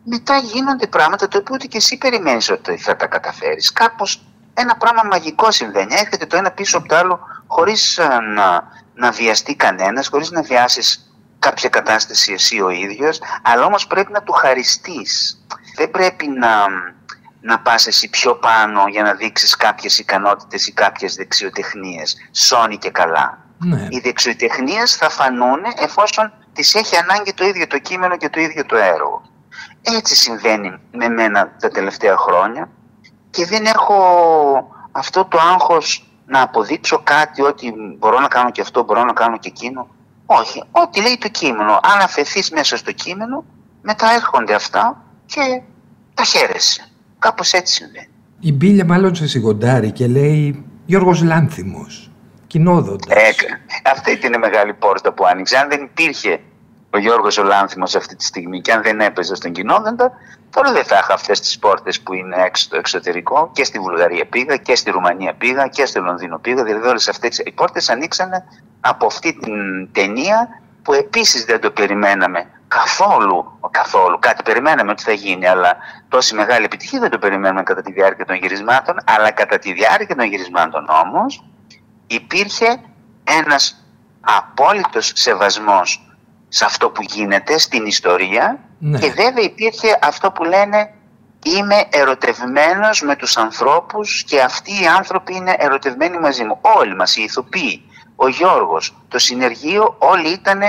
μετά 0.03 0.37
γίνονται 0.37 0.87
πράγματα 0.87 1.27
το 1.27 1.37
οποίο 1.37 1.57
και 1.57 1.77
εσύ 1.77 1.97
περιμένεις 1.97 2.49
ότι 2.49 2.77
θα 2.77 2.95
τα 2.95 3.07
καταφέρεις. 3.07 3.71
Κάπως 3.71 4.21
ένα 4.61 4.75
πράγμα 4.75 5.01
μαγικό 5.03 5.51
συμβαίνει. 5.51 5.93
Έρχεται 5.93 6.25
το 6.25 6.37
ένα 6.37 6.51
πίσω 6.51 6.77
από 6.77 6.87
το 6.87 6.95
άλλο 6.95 7.19
χωρίς 7.47 7.97
ε, 7.97 8.19
να, 8.35 8.63
να 8.93 9.11
βιαστεί 9.11 9.55
κανένας, 9.55 10.07
χωρίς 10.07 10.31
να 10.31 10.41
βιάσεις 10.41 11.11
κάποια 11.39 11.69
κατάσταση 11.69 12.33
εσύ 12.33 12.61
ο 12.61 12.69
ίδιος, 12.69 13.19
αλλά 13.41 13.65
όμως 13.65 13.87
πρέπει 13.87 14.11
να 14.11 14.21
του 14.21 14.31
χαριστείς. 14.31 15.41
Δεν 15.75 15.91
πρέπει 15.91 16.27
να, 16.27 16.67
να 17.41 17.59
πας 17.59 17.87
εσύ 17.87 18.09
πιο 18.09 18.35
πάνω 18.35 18.87
για 18.87 19.03
να 19.03 19.13
δείξεις 19.13 19.55
κάποιες 19.55 19.99
ικανότητες 19.99 20.67
ή 20.67 20.73
κάποιες 20.73 21.15
δεξιοτεχνίες. 21.15 22.15
Σώνει 22.31 22.77
και 22.77 22.89
καλά. 22.89 23.45
Ναι. 23.57 23.87
Οι 23.89 23.99
δεξιοτεχνίες 23.99 24.95
θα 24.95 25.09
φανούν 25.09 25.59
εφόσον 25.77 26.33
τις 26.53 26.75
έχει 26.75 26.95
ανάγκη 26.95 27.33
το 27.33 27.45
ίδιο 27.45 27.67
το 27.67 27.79
κείμενο 27.79 28.17
και 28.17 28.29
το 28.29 28.39
ίδιο 28.39 28.65
το 28.65 28.75
έργο. 28.75 29.21
Έτσι 29.81 30.15
συμβαίνει 30.15 30.79
με 30.91 31.09
μένα 31.09 31.55
τα 31.59 31.69
τελευταία 31.69 32.17
χρόνια 32.17 32.69
και 33.31 33.45
δεν 33.45 33.65
έχω 33.65 33.97
αυτό 34.91 35.25
το 35.25 35.37
άγχος 35.53 36.05
να 36.25 36.41
αποδείξω 36.41 37.01
κάτι 37.03 37.41
ότι 37.41 37.73
μπορώ 37.97 38.19
να 38.19 38.27
κάνω 38.27 38.51
και 38.51 38.61
αυτό, 38.61 38.83
μπορώ 38.83 39.03
να 39.03 39.13
κάνω 39.13 39.37
και 39.37 39.47
εκείνο. 39.47 39.87
Όχι, 40.25 40.63
ό,τι 40.71 41.01
λέει 41.01 41.17
το 41.17 41.29
κείμενο. 41.29 41.71
Αν 41.71 41.99
αφαιθείς 42.01 42.51
μέσα 42.51 42.77
στο 42.77 42.91
κείμενο, 42.91 43.43
μετά 43.81 44.11
έρχονται 44.15 44.53
αυτά 44.53 45.03
και 45.25 45.61
τα 46.13 46.23
χαίρεσαι. 46.23 46.89
Κάπως 47.19 47.53
έτσι 47.53 47.73
συμβαίνει. 47.73 48.09
Η 48.39 48.53
Μπίλια 48.53 48.85
μάλλον 48.85 49.15
σε 49.15 49.27
σιγοντάρει 49.27 49.91
και 49.91 50.07
λέει 50.07 50.65
Γιώργος 50.85 51.21
Λάνθιμος, 51.21 52.11
κοινόδοντας. 52.47 53.15
Ε, 53.15 53.29
αυτή 53.91 54.11
είναι 54.11 54.35
η 54.35 54.39
μεγάλη 54.39 54.73
πόρτα 54.73 55.13
που 55.13 55.25
άνοιξε. 55.25 55.57
Αν 55.57 55.69
δεν 55.69 55.83
υπήρχε 55.83 56.39
ο 56.89 56.97
Γιώργος 56.97 57.37
ο 57.37 57.43
Λάνθιμος 57.43 57.95
αυτή 57.95 58.15
τη 58.15 58.23
στιγμή 58.23 58.61
και 58.61 58.71
αν 58.71 58.81
δεν 58.81 58.99
έπαιζε 58.99 59.35
στον 59.35 59.51
κοινόδοντα, 59.51 60.11
τώρα 60.51 60.71
δεν 60.71 60.83
θα 60.83 60.97
είχα 60.97 61.13
αυτές 61.13 61.39
τις 61.39 61.59
πόρτες 61.59 62.01
που 62.01 62.13
είναι 62.13 62.35
έξω 62.45 62.63
στο 62.63 62.77
εξωτερικό 62.77 63.51
και 63.53 63.63
στη 63.63 63.79
Βουλγαρία 63.79 64.25
πήγα 64.25 64.57
και 64.57 64.75
στη 64.75 64.91
Ρουμανία 64.91 65.33
πήγα 65.33 65.67
και 65.67 65.85
στο 65.85 66.01
Λονδίνο 66.01 66.37
πήγα. 66.39 66.63
Δηλαδή 66.63 66.87
όλες 66.87 67.07
αυτές 67.07 67.37
οι 67.37 67.51
πόρτες 67.51 67.89
ανοίξανε 67.89 68.45
από 68.79 69.05
αυτή 69.05 69.33
την 69.33 69.91
ταινία 69.91 70.61
που 70.83 70.93
επίσης 70.93 71.45
δεν 71.45 71.61
το 71.61 71.71
περιμέναμε 71.71 72.49
καθόλου, 72.67 73.59
καθόλου. 73.71 74.19
Κάτι 74.19 74.43
περιμέναμε 74.43 74.91
ότι 74.91 75.03
θα 75.03 75.11
γίνει, 75.11 75.47
αλλά 75.47 75.77
τόση 76.09 76.35
μεγάλη 76.35 76.65
επιτυχία 76.65 76.99
δεν 76.99 77.09
το 77.09 77.17
περιμέναμε 77.17 77.63
κατά 77.63 77.81
τη 77.81 77.91
διάρκεια 77.91 78.25
των 78.25 78.35
γυρισμάτων. 78.35 78.95
Αλλά 79.03 79.31
κατά 79.31 79.59
τη 79.59 79.73
διάρκεια 79.73 80.15
των 80.15 80.25
γυρισμάτων 80.25 80.87
όμως 81.05 81.43
υπήρχε 82.07 82.81
ένας 83.23 83.85
απόλυτος 84.21 85.11
σεβασμός 85.15 86.15
σε 86.47 86.65
αυτό 86.65 86.89
που 86.89 87.01
γίνεται 87.01 87.57
στην 87.57 87.85
ιστορία 87.85 88.59
ναι. 88.81 88.99
και 88.99 89.07
βέβαια 89.07 89.43
υπήρχε 89.43 89.99
αυτό 90.01 90.31
που 90.31 90.43
λένε 90.43 90.93
είμαι 91.43 91.83
ερωτευμένος 91.89 93.01
με 93.01 93.15
τους 93.15 93.37
ανθρώπους 93.37 94.23
και 94.23 94.41
αυτοί 94.41 94.71
οι 94.71 94.87
άνθρωποι 94.97 95.35
είναι 95.35 95.55
ερωτευμένοι 95.57 96.19
μαζί 96.19 96.43
μου. 96.43 96.57
Όλοι 96.77 96.95
μας, 96.95 97.17
οι 97.17 97.21
ηθοποιοί, 97.21 97.81
ο 98.15 98.27
Γιώργος, 98.27 98.97
το 99.07 99.19
συνεργείο, 99.19 99.95
όλοι 99.99 100.29
ήταν, 100.29 100.61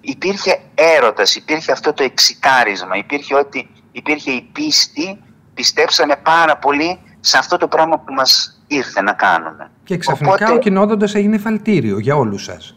υπήρχε 0.00 0.60
έρωτας, 0.74 1.34
υπήρχε 1.36 1.72
αυτό 1.72 1.92
το 1.92 2.02
εξητάρισμα, 2.02 2.96
υπήρχε 2.96 3.34
ότι 3.34 3.70
υπήρχε 3.92 4.30
η 4.30 4.48
πίστη, 4.52 5.22
πιστέψαμε 5.54 6.16
πάρα 6.16 6.56
πολύ 6.56 6.98
σε 7.20 7.38
αυτό 7.38 7.56
το 7.56 7.68
πράγμα 7.68 7.98
που 7.98 8.12
μας 8.12 8.62
ήρθε 8.66 9.02
να 9.02 9.12
κάνουμε. 9.12 9.70
Και 9.84 9.96
ξαφνικά 9.96 10.32
Οπότε... 10.32 10.52
ο 10.52 10.58
κοινόδοντας 10.58 11.14
έγινε 11.14 11.38
φαλτήριο 11.38 11.98
για 11.98 12.16
όλους 12.16 12.44
σας. 12.44 12.76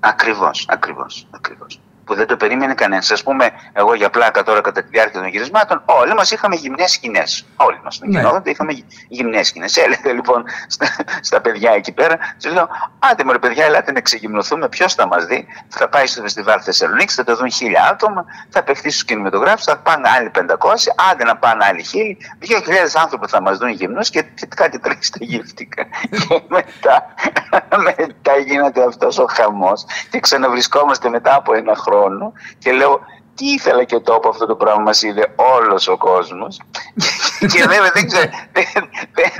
Ακριβώς, 0.00 0.66
ακριβώς, 0.68 1.26
ακριβώς 1.30 1.80
που 2.04 2.14
δεν 2.14 2.26
το 2.26 2.36
περίμενε 2.36 2.74
κανένας. 2.74 3.10
Α 3.10 3.16
πούμε, 3.24 3.50
εγώ 3.72 3.94
για 3.94 4.10
πλάκα 4.10 4.42
τώρα 4.42 4.60
κατά 4.60 4.82
τη 4.82 4.88
διάρκεια 4.88 5.20
των 5.20 5.28
γυρισμάτων, 5.28 5.82
όλοι 5.84 6.14
μας 6.14 6.30
είχαμε 6.30 6.56
γυμνές 6.56 6.90
σκηνές. 6.90 7.46
Όλοι 7.56 7.80
μας 7.84 8.00
ναι. 8.00 8.18
γινόταν, 8.18 8.42
είχαμε 8.44 8.72
γυμνές 9.08 9.46
σκηνές. 9.46 9.76
Έλεγα 9.76 10.12
λοιπόν 10.12 10.44
στα, 10.66 10.86
στα, 11.20 11.40
παιδιά 11.40 11.70
εκεί 11.72 11.92
πέρα, 11.92 12.18
τους 12.42 12.52
λέω: 12.52 12.68
Άντε 12.98 13.24
μωρέ 13.24 13.38
παιδιά, 13.38 13.64
ελάτε 13.64 13.92
να 13.92 14.00
ξεγυμνοθούμε. 14.00 14.68
Ποιος 14.68 14.94
θα 14.94 15.06
μας 15.06 15.26
δει, 15.26 15.46
θα 15.68 15.88
πάει 15.88 16.06
στο 16.06 16.22
φεστιβάλ 16.22 16.60
Θεσσαλονίκης, 16.64 17.14
θα 17.14 17.24
το 17.24 17.36
δουν 17.36 17.50
χίλια 17.50 17.88
άτομα, 17.90 18.24
θα 18.48 18.62
παιχτεί 18.62 18.90
στους 18.90 19.04
κινηματογράφους, 19.04 19.64
θα 19.64 19.78
πάνε 19.78 20.08
άλλοι 20.08 20.30
500, 20.34 20.44
άντε 21.10 21.24
να 21.24 21.36
πάνε 21.36 21.64
άλλοι 21.64 21.82
χίλιοι. 21.82 22.16
Δύο 22.38 22.60
χιλιάδες 22.60 22.96
άνθρωποι 22.96 23.26
θα 23.28 23.40
μας 23.40 23.58
δουν 23.58 23.68
γυμνούς 23.68 24.10
και, 24.10 24.22
και 24.22 24.46
κάτι 24.56 24.78
τρέχει 24.78 25.04
στα 25.04 25.18
γύφτηκα. 25.20 25.82
και 26.10 26.42
μετά, 26.48 27.14
μετά 27.84 28.36
γίνεται 28.46 28.84
αυτός 28.84 29.18
ο 29.18 29.26
χαμός 29.28 29.84
και 30.10 30.20
ξαναβρισκόμαστε 30.20 31.08
μετά 31.08 31.34
από 31.34 31.54
ένα 31.54 31.74
χρόνο 31.74 31.93
χρόνο 31.94 32.32
και 32.58 32.72
λέω 32.72 33.00
τι 33.34 33.46
ήθελα 33.46 33.84
και 33.84 33.98
το 33.98 34.14
από 34.14 34.28
αυτό 34.28 34.46
το 34.46 34.54
πράγμα 34.54 34.82
μας 34.82 35.02
είδε 35.02 35.34
όλος 35.36 35.88
ο 35.88 35.96
κόσμος 35.96 36.60
και 37.52 37.64
βέβαια 37.66 37.90
δεν 37.94 38.06
ξέρω, 38.06 38.30
δεν, 38.52 38.88
δεν, 39.12 39.30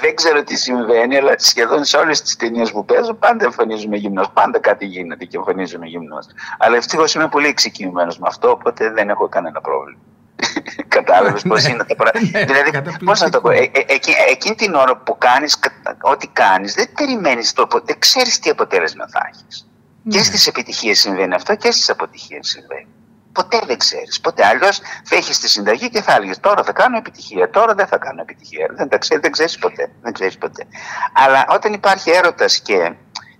δεν, 0.00 0.14
ξέρω 0.14 0.42
τι 0.42 0.56
συμβαίνει 0.56 1.16
αλλά 1.16 1.34
σχεδόν 1.36 1.84
σε 1.84 1.96
όλες 1.96 2.22
τις 2.22 2.36
ταινίες 2.36 2.70
που 2.70 2.84
παίζω 2.84 3.14
πάντα 3.14 3.44
εμφανίζουμε 3.44 3.96
γυμνός 3.96 4.30
πάντα 4.30 4.58
κάτι 4.58 4.86
γίνεται 4.86 5.24
και 5.24 5.36
εμφανίζουμε 5.36 5.86
γυμνός 5.86 6.26
αλλά 6.58 6.76
ευτυχώς 6.76 7.14
είμαι 7.14 7.28
πολύ 7.28 7.46
εξοικειωμένος 7.46 8.18
με 8.18 8.26
αυτό 8.28 8.50
οπότε 8.50 8.90
δεν 8.90 9.08
έχω 9.08 9.28
κανένα 9.28 9.60
πρόβλημα 9.60 10.00
Κατάλαβες 10.88 11.42
πώς 11.42 11.62
ναι. 11.62 11.70
είναι 11.70 11.84
τα 11.84 11.94
πράγματα. 11.94 12.38
Ναι, 12.38 12.44
δηλαδή, 12.44 12.98
πώς 13.04 13.20
να 13.20 13.30
το 13.30 13.40
πω, 13.40 13.50
ε, 13.50 13.70
ε, 13.72 13.84
εκείνη 14.30 14.54
την 14.54 14.74
ώρα 14.74 14.96
που 14.96 15.18
κάνεις 15.18 15.58
ό,τι 16.00 16.26
κάνεις, 16.26 16.74
δεν 16.74 16.92
περιμένεις 16.94 17.52
το 17.52 17.68
δεν 17.84 17.98
ξέρεις 17.98 18.38
τι 18.38 18.50
αποτέλεσμα 18.50 19.08
θα 19.08 19.30
έχεις. 19.32 19.69
Και 20.08 20.18
ναι. 20.18 20.24
στις 20.24 20.46
επιτυχίες 20.46 21.00
συμβαίνει 21.00 21.34
αυτό 21.34 21.56
και 21.56 21.70
στις 21.70 21.90
αποτυχίες 21.90 22.48
συμβαίνει. 22.48 22.86
Ποτέ 23.32 23.60
δεν 23.66 23.78
ξέρεις. 23.78 24.20
Ποτέ. 24.20 24.46
Αλλιώς 24.46 24.80
θα 25.04 25.16
έχει 25.16 25.40
τη 25.40 25.48
συνταγή 25.48 25.90
και 25.90 26.02
θα 26.02 26.14
έλεγες 26.14 26.40
τώρα 26.40 26.62
θα 26.64 26.72
κάνω 26.72 26.96
επιτυχία, 26.96 27.50
τώρα 27.50 27.74
δεν 27.74 27.86
θα 27.86 27.98
κάνω 27.98 28.20
επιτυχία. 28.20 28.66
Δεν, 28.70 28.88
τα 28.88 28.98
ξέρεις, 28.98 29.22
δεν 29.22 29.32
ξέρεις 29.32 29.58
ποτέ. 29.58 29.92
Δεν 30.02 30.12
ξέρεις 30.12 30.38
ποτέ. 30.38 30.66
Αλλά 31.12 31.46
όταν 31.48 31.72
υπάρχει 31.72 32.10
έρωτας 32.10 32.60
και 32.60 32.92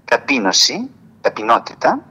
ταπείνωση, 0.04 0.90
ταπεινότητα, 1.20 2.04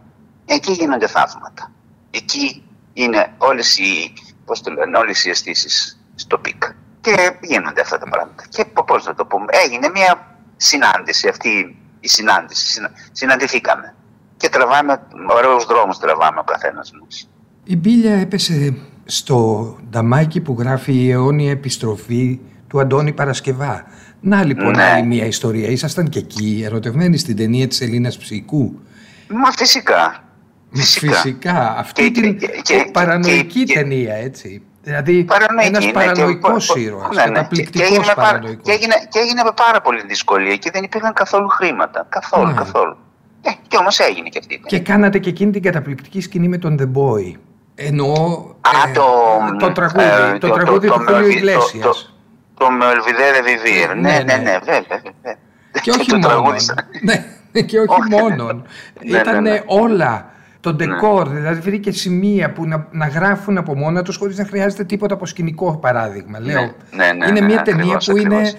εκεί 0.45 0.71
γίνονται 0.71 1.07
θαύματα. 1.07 1.71
Εκεί 2.11 2.63
είναι 2.93 3.33
όλες 3.37 3.77
οι, 3.77 4.13
πώς 4.45 4.61
το 4.61 4.71
λένε, 4.71 4.97
όλες 4.97 5.25
οι 5.25 5.29
αισθήσεις 5.29 5.99
στο 6.15 6.37
peak. 6.37 6.63
Και 7.01 7.37
γίνονται 7.41 7.81
αυτά 7.81 7.97
τα 7.97 8.09
πράγματα. 8.09 8.43
Και 8.49 8.65
πώς 8.65 9.05
να 9.05 9.15
το 9.15 9.25
πούμε, 9.25 9.45
έγινε 9.49 9.89
μια 9.89 10.37
συνάντηση 10.57 11.27
αυτή 11.27 11.77
η 11.99 12.07
συνάντηση. 12.07 12.81
Συναντηθήκαμε 13.11 13.93
και 14.39 14.49
τραβάμε, 14.49 15.01
ωραίους 15.29 15.65
δρόμους 15.65 15.97
τραβάμε 15.97 16.39
ο 16.39 16.43
καθένας 16.43 16.91
μας. 17.01 17.29
Η 17.63 17.75
μπίλια 17.75 18.13
έπεσε 18.13 18.77
στο 19.05 19.37
νταμάκι 19.89 20.41
που 20.41 20.55
γράφει 20.59 20.93
η 20.93 21.11
αιώνια 21.11 21.51
επιστροφή 21.51 22.39
του 22.67 22.79
Αντώνη 22.79 23.13
Παρασκευά. 23.13 23.83
Να 24.21 24.43
λοιπόν 24.43 24.75
ναι. 24.75 24.83
άλλη 24.83 25.05
μια 25.05 25.25
ιστορία. 25.25 25.69
Ήσασταν 25.69 26.09
και 26.09 26.19
εκεί 26.19 26.61
ερωτευμένοι 26.65 27.17
στην 27.17 27.35
ταινία 27.35 27.67
της 27.67 27.81
Ελίνας 27.81 28.17
Ψύκου. 28.17 28.79
Μα 29.27 29.51
φυσικά. 29.51 30.23
Φυσικά. 30.71 31.13
φυσικά. 31.13 31.75
Αυτή 31.77 32.11
την 32.11 32.37
και, 32.39 32.89
παρανοϊκή 32.91 33.63
και, 33.63 33.73
ταινία 33.73 34.15
έτσι. 34.15 34.63
Δηλαδή 34.83 35.27
ένας 35.61 35.91
παρανοϊκός 35.91 36.75
ήρωας. 36.75 37.15
Ναι, 37.15 37.25
ναι. 37.25 37.31
Καταπληκτικός 37.31 38.13
παρανοϊκός. 38.13 38.63
Και 38.63 38.71
έγινε, 38.71 38.93
και 39.09 39.19
έγινε 39.19 39.43
με 39.43 39.51
πάρα 39.55 39.81
πολύ 39.81 40.01
δυσκολία 40.07 40.55
και 40.55 40.71
δεν 40.71 40.83
υπήρχαν 40.83 41.13
καθόλου 41.13 41.47
χρήματα. 41.47 42.05
Καθόλου, 42.09 42.47
ναι. 42.47 42.53
καθόλου. 42.53 42.97
Ε, 43.41 43.49
και 43.67 43.77
όμως 43.77 43.99
έγινε 43.99 44.29
και 44.29 44.39
αυτή. 44.39 44.61
Και 44.65 44.79
κάνατε 44.79 45.19
και 45.19 45.29
εκείνη 45.29 45.51
την 45.51 45.61
καταπληκτική 45.61 46.21
σκηνή 46.21 46.47
με 46.47 46.57
τον 46.57 46.77
The 46.79 46.99
Boy. 46.99 47.33
Εννοώ 47.75 48.13
Α, 48.61 48.89
ε, 48.89 48.91
το, 48.93 49.03
το 49.59 49.71
τραγούδι, 49.71 50.05
ε, 50.33 50.37
το, 50.37 50.47
το, 50.47 50.53
τραγούδι 50.53 50.87
το, 50.87 50.93
του 50.93 50.99
Χούλιο 50.99 51.27
Ιγλέσιας. 51.27 52.13
Το, 52.53 52.65
το, 52.65 52.71
Μελβιδέρε 52.71 53.41
Βιβίρ. 53.41 53.95
Ναι, 53.95 54.11
ναι, 54.11 54.23
ναι, 54.23 54.37
ναι, 54.43 54.57
βέβαια. 54.63 55.01
Και 55.81 55.91
όχι 55.99 56.15
μόνο. 56.15 56.55
Ναι, 57.51 57.61
και 57.61 57.79
όχι 57.79 58.01
μόνο. 58.09 58.61
Ήταν 59.01 59.45
όλα. 59.65 60.31
Το 60.61 60.73
ντεκόρ, 60.73 61.29
δηλαδή 61.29 61.61
βρήκε 61.61 61.91
σημεία 61.91 62.51
που 62.51 62.65
να, 62.65 62.87
να 62.91 63.07
γράφουν 63.07 63.57
από 63.57 63.75
μόνα 63.75 64.01
τους 64.01 64.15
χωρίς 64.15 64.37
να 64.37 64.45
χρειάζεται 64.45 64.83
τίποτα 64.83 65.13
από 65.13 65.25
σκηνικό 65.25 65.77
παράδειγμα. 65.77 66.39
Λέω. 66.39 66.61
Ναι, 66.95 67.11
ναι, 67.11 67.27
είναι 67.27 67.41
μια 67.41 67.61
ταινία 67.61 68.01
που 68.05 68.17
είναι, 68.17 68.53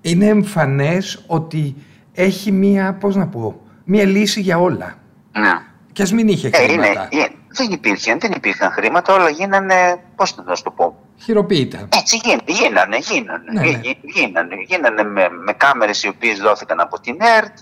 είναι 0.00 0.26
εμφανές 0.26 1.24
ότι 1.26 1.74
έχει 2.12 2.52
μια, 2.52 2.96
πώς 3.00 3.16
να 3.16 3.26
πω, 3.26 3.60
μία 3.92 4.04
λύση 4.04 4.40
για 4.40 4.58
όλα. 4.58 4.98
Ναι. 5.32 5.52
Και 5.92 6.02
ας 6.02 6.12
μην 6.12 6.28
είχε 6.28 6.50
ε, 6.52 6.56
χρήματα. 6.56 7.08
είναι, 7.10 7.28
δεν 7.48 7.70
υπήρχαν, 7.70 8.18
δεν 8.20 8.32
υπήρχαν 8.32 8.70
χρήματα, 8.70 9.14
όλα 9.14 9.28
γίνανε, 9.28 10.02
πώς 10.16 10.36
να 10.36 10.56
το 10.62 10.70
πω. 10.70 10.96
Χειροποίητα. 11.22 11.88
Έτσι 11.96 12.20
γίνανε, 12.46 12.96
γίνανε, 12.96 13.52
ναι, 13.52 13.60
ναι. 13.60 13.80
γίνανε, 14.02 14.54
γίνανε 14.66 15.02
με, 15.02 15.28
με 15.44 15.52
κάμερες 15.52 16.02
οι 16.02 16.08
οποίες 16.08 16.38
δόθηκαν 16.38 16.80
από 16.80 17.00
την 17.00 17.16
ΕΡΤ, 17.38 17.58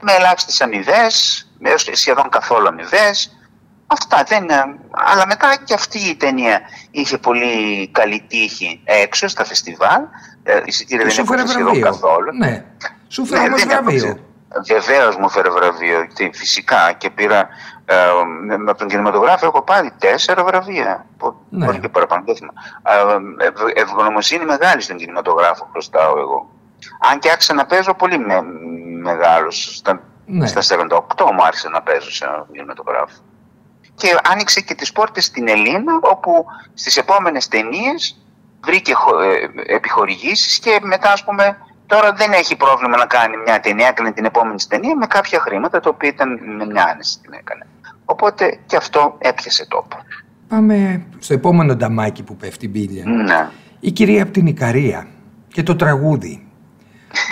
με 0.00 0.12
ελάχιστες 0.12 0.60
αμοιβές, 0.60 1.46
με 1.58 1.70
σχεδόν 1.92 2.28
καθόλου 2.28 2.66
αμοιβές. 2.66 3.38
Αυτά 3.86 4.24
δεν 4.26 4.46
Αλλά 4.90 5.26
μετά 5.26 5.56
και 5.64 5.74
αυτή 5.74 5.98
η 5.98 6.14
ταινία 6.14 6.60
είχε 6.90 7.18
πολύ 7.18 7.88
καλή 7.92 8.24
τύχη 8.28 8.80
έξω 8.84 9.28
στα 9.28 9.44
φεστιβάλ. 9.44 10.02
Ε, 10.42 10.60
εισιτήρια 10.64 11.06
δεν 11.06 11.24
έφερε 11.24 11.46
σχεδόν 11.46 11.80
καθόλου. 11.80 12.36
Ναι. 12.38 12.64
Σου 13.08 13.26
φέρε 13.26 13.48
ναι, 13.48 13.56
βραβείο. 13.56 14.18
Βεβαίως 14.66 15.16
μου 15.16 15.30
φέρε 15.30 15.50
βραβείο. 15.50 16.06
Φυσικά 16.32 16.92
και 16.92 17.10
πήρα 17.10 17.48
ε, 17.84 17.94
από 18.68 18.78
τον 18.78 18.88
κινηματογράφο 18.88 19.46
έχω 19.46 19.62
πάρει 19.62 19.92
τέσσερα 19.98 20.44
βραβεία. 20.44 21.06
Ναι. 21.48 21.66
Όχι 21.66 21.80
και 21.80 21.88
παραπάνω. 21.88 22.24
Ε, 23.38 23.80
ευγνωμοσύνη 23.80 24.44
μεγάλη 24.44 24.80
στον 24.80 24.96
κινηματογράφο 24.96 25.68
χρωστάω 25.72 26.18
εγώ. 26.18 26.50
Αν 27.10 27.18
και 27.18 27.30
άρχισα 27.30 27.54
να 27.54 27.66
παίζω 27.66 27.94
πολύ 27.94 28.18
με, 28.18 28.42
μεγάλος. 29.02 29.76
Στα, 29.76 30.00
ναι. 30.26 30.46
στα 30.46 30.60
48 30.60 31.30
μου 31.32 31.44
άρχισα 31.44 31.68
να 31.68 31.82
παίζω 31.82 32.10
σε 32.10 32.24
ένα 32.24 32.46
κινηματογράφο. 32.52 33.16
Και 33.94 34.16
άνοιξε 34.30 34.60
και 34.60 34.74
τις 34.74 34.92
πόρτες 34.92 35.24
στην 35.24 35.48
Ελλήνα 35.48 35.98
όπου 36.02 36.46
στις 36.74 36.96
επόμενες 36.96 37.48
ταινίες 37.48 38.18
βρήκε 38.64 38.92
ε, 38.92 39.74
επιχορηγήσεις 39.74 40.58
και 40.58 40.78
μετά 40.82 41.12
ας 41.12 41.24
πούμε 41.24 41.58
Τώρα 41.86 42.12
δεν 42.12 42.32
έχει 42.32 42.56
πρόβλημα 42.56 42.96
να 42.96 43.06
κάνει 43.06 43.36
μια 43.36 43.60
ταινία, 43.60 43.88
έκανε 43.88 44.12
την 44.12 44.24
επόμενη 44.24 44.62
ταινία 44.68 44.96
με 44.96 45.06
κάποια 45.06 45.40
χρήματα, 45.40 45.80
το 45.80 45.88
οποίο 45.88 46.08
ήταν 46.08 46.40
με 46.56 46.66
μια 46.66 46.84
άνεση 46.92 47.20
την 47.20 47.32
έκανε. 47.32 47.66
Οπότε 48.04 48.58
και 48.66 48.76
αυτό 48.76 49.16
έπιασε 49.18 49.66
τόπο. 49.66 49.96
Πάμε 50.48 51.06
στο 51.18 51.34
επόμενο 51.34 51.76
νταμάκι 51.76 52.22
που 52.22 52.36
πέφτει 52.36 52.68
μπίλια. 52.68 53.04
Ναι. 53.04 53.48
Η 53.80 53.90
κυρία 53.90 54.22
από 54.22 54.32
την 54.32 54.46
Ικαρία 54.46 55.06
και 55.48 55.62
το 55.62 55.76
τραγούδι. 55.76 56.46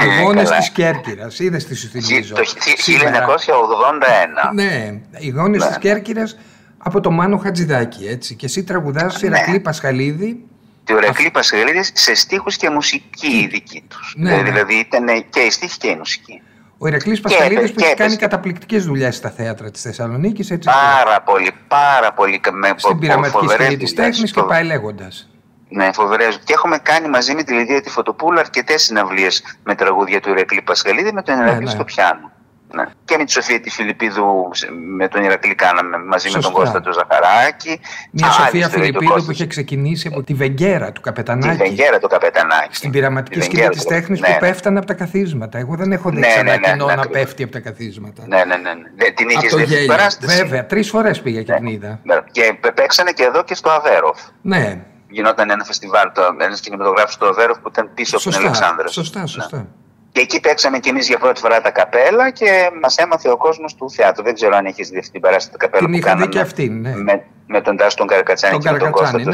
Οι 0.03 0.23
γόνες 0.23 0.51
της 0.51 0.71
Κέρκυρας, 0.71 1.39
είδες 1.39 1.65
τι 1.65 1.75
σου 1.75 1.89
θυμίζω. 1.89 2.35
Το 2.35 2.41
1981. 2.41 4.55
Ναι, 4.55 5.01
οι 5.19 5.29
γόνες 5.29 5.63
ναι. 5.63 5.67
της 5.67 5.79
Κέρκυρας 5.79 6.39
από 6.79 7.01
το 7.01 7.11
Μάνο 7.11 7.37
Χατζηδάκη, 7.37 8.07
έτσι. 8.07 8.35
Και 8.35 8.47
εσύ 8.47 8.65
τραγουδάς 8.65 9.23
ναι. 9.23 9.29
Ηρακλή 9.29 9.61
Πασχαλίδη 9.61 10.47
του 10.85 10.97
Ηρακλή 10.97 11.31
Πασχαλίδης 11.31 11.91
σε 11.95 12.15
στίχους 12.15 12.57
και 12.57 12.71
μουσική 12.71 13.37
η 13.37 13.47
δική 13.47 13.85
τους. 13.89 14.15
Ναι, 14.17 14.37
ναι. 14.37 14.43
Δηλαδή 14.43 14.75
ήταν 14.75 15.07
και 15.31 15.41
η 15.41 15.51
στίχη 15.51 15.79
και 15.79 15.89
η 15.89 15.97
μουσική. 15.97 16.43
Ο 16.79 16.87
Ηρακλής 16.87 17.21
Πασχαλίδης 17.21 17.73
που 17.73 17.85
έχει 17.85 17.95
κάνει 17.95 18.17
καταπληκτικές 18.17 18.85
δουλειές 18.85 19.17
στα 19.17 19.31
θέατρα 19.31 19.71
της 19.71 19.83
Θεσσαλονίκης. 19.83 20.51
Έτσι 20.51 20.69
πάρα 20.69 21.17
και... 21.17 21.23
πολύ, 21.25 21.51
πάρα 21.69 22.13
πολύ. 22.13 22.41
Με 22.53 22.75
Στην 22.77 22.99
πειραματική 22.99 23.49
σκηνή 23.49 23.77
της 23.77 23.95
τέχνης 23.95 24.33
και 24.33 24.43
πάει 24.43 24.65
λέγοντας. 24.65 25.29
Ναι, 25.69 25.93
φοβερές. 25.93 26.39
Και 26.45 26.53
έχουμε 26.53 26.79
κάνει 26.79 27.09
μαζί 27.09 27.35
με 27.35 27.43
τη 27.43 27.53
Λιδία 27.53 27.81
τη 27.81 27.91
Φωτοπούλου 27.91 28.39
αρκετές 28.39 28.83
συναυλίες 28.83 29.43
με 29.65 29.75
τραγούδια 29.75 30.21
του 30.21 30.31
Ηρακλή 30.31 30.63
Πασχαλίδη 30.63 31.13
με 31.13 31.23
τον 31.23 31.35
Ηρακλή 31.35 31.59
ναι, 31.59 31.65
ναι. 31.65 31.71
στο 31.71 31.85
πιάνο. 31.85 32.32
Ναι. 32.75 32.85
Και 33.05 33.17
με 33.17 33.25
τη 33.25 33.33
Σοφία 33.33 33.61
τη 33.61 33.71
Φιλιππίδου 33.71 34.51
με 34.97 35.09
τον 35.09 35.25
Ηρακλή 35.25 35.55
κάναμε 35.55 35.99
μαζί 35.99 36.31
με 36.31 36.41
τον 36.41 36.53
Κώστα 36.53 36.81
του 36.81 36.93
Ζαχαράκη. 36.93 37.81
Μια 38.11 38.31
Σοφία 38.31 38.69
Φιλιππίδου 38.69 39.25
που 39.25 39.31
είχε 39.31 39.47
ξεκινήσει 39.47 40.09
από 40.09 40.23
τη 40.23 40.35
Βεγγέρα 40.35 40.93
του 40.93 41.01
Καπετανάκη. 41.01 41.57
Τη 41.57 41.69
Βεγγέρα 41.69 41.99
του 41.99 42.09
Καπετανάκη. 42.09 42.77
Στην 42.77 42.91
πειραματική 42.91 43.41
σκηνή 43.41 43.69
της 43.69 43.85
τέχνης 43.85 44.21
που 44.21 44.27
ναι, 44.27 44.33
ναι. 44.33 44.39
πέφτανε 44.39 44.79
από 44.79 44.87
τα 44.87 44.95
καθίσματα. 44.95 45.59
Εγώ 45.59 45.77
δεν 45.77 45.93
έχω 45.93 46.11
δει 46.11 46.21
ξανά 46.21 46.57
κοινό 46.57 46.87
να 46.87 47.07
πέφτει 47.07 47.43
από 47.43 47.53
τα 47.53 47.61
καθίσματα. 47.61 48.23
Ναι, 48.27 48.45
ναι, 48.45 48.57
ναι. 48.57 49.11
Την 49.11 49.29
είχες 49.29 49.55
δει 49.55 49.89
Βέβαια, 50.21 50.67
τρεις 50.67 50.89
φορές 50.89 51.21
πήγα 51.21 51.43
και 51.43 51.53
την 51.53 51.67
είδα. 51.67 52.01
Και 52.31 52.59
παίξανε 52.75 53.11
και 53.11 53.23
εδώ 53.23 53.45
και 53.45 53.55
στο 53.55 53.71
Αβέροφ. 53.71 54.21
Ναι. 54.43 54.83
Γινόταν 55.09 55.51
ένα 55.51 55.65
φεστιβάλ, 55.65 56.11
ένας 56.41 56.61
κινηματογράφος 56.61 57.13
στο 57.15 57.27
Αβέροφ 57.27 57.59
που 57.59 57.69
ήταν 57.69 57.91
πίσω 57.95 58.17
από 58.17 58.31
την 58.31 58.39
Αλεξάνδρα. 58.39 58.89
Σωστά, 58.89 59.27
σωστά. 59.27 59.67
Και 60.13 60.21
εκεί 60.21 60.41
παίξαμε 60.41 60.79
κι 60.79 60.89
εμείς 60.89 61.07
για 61.07 61.19
πρώτη 61.19 61.41
φορά 61.41 61.61
τα 61.61 61.71
καπέλα 61.71 62.31
και 62.31 62.71
μας 62.83 62.97
έμαθε 62.97 63.31
ο 63.31 63.37
κόσμος 63.37 63.75
του 63.75 63.91
θεάτρου. 63.91 64.25
Δεν 64.25 64.35
ξέρω 64.35 64.57
αν 64.57 64.67
έχεις 64.67 64.89
δει 64.89 64.99
αυτή 64.99 65.11
την 65.11 65.21
παράσταση 65.21 65.51
τα 65.51 65.57
καπέλα. 65.57 65.85
Την 65.85 65.95
είχα 65.95 66.17
δει 66.17 66.29
και 66.29 66.41
αυτή, 66.41 66.69
ναι. 66.69 66.97
Με, 66.97 67.25
με 67.47 67.61
τον 67.61 67.77
Τάσο 67.77 67.97
τον 67.97 68.07
Καρακατσάνη 68.07 68.59
τον 68.59 68.73
και 68.73 68.79
τον 68.79 68.91
Κώστα 68.91 69.19
ναι. 69.19 69.25
του 69.25 69.31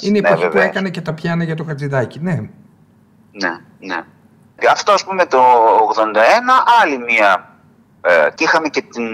Είναι 0.00 0.18
η 0.18 0.20
ναι, 0.20 0.28
εποχή 0.28 0.48
που 0.48 0.58
έκανε 0.58 0.90
και 0.90 1.00
τα 1.00 1.14
πιάνα 1.14 1.44
για 1.44 1.56
το 1.56 1.64
Χατζηδάκι, 1.64 2.18
ναι. 2.22 2.32
Ναι, 3.30 3.50
ναι. 3.78 4.04
Αυτό 4.70 4.92
ας 4.92 5.04
πούμε 5.04 5.26
το 5.26 5.42
81, 5.96 6.00
άλλη 6.82 6.98
μία. 6.98 7.48
Ε, 8.00 8.28
και 8.34 8.44
είχαμε 8.44 8.68
και 8.68 8.82
την 8.82 9.08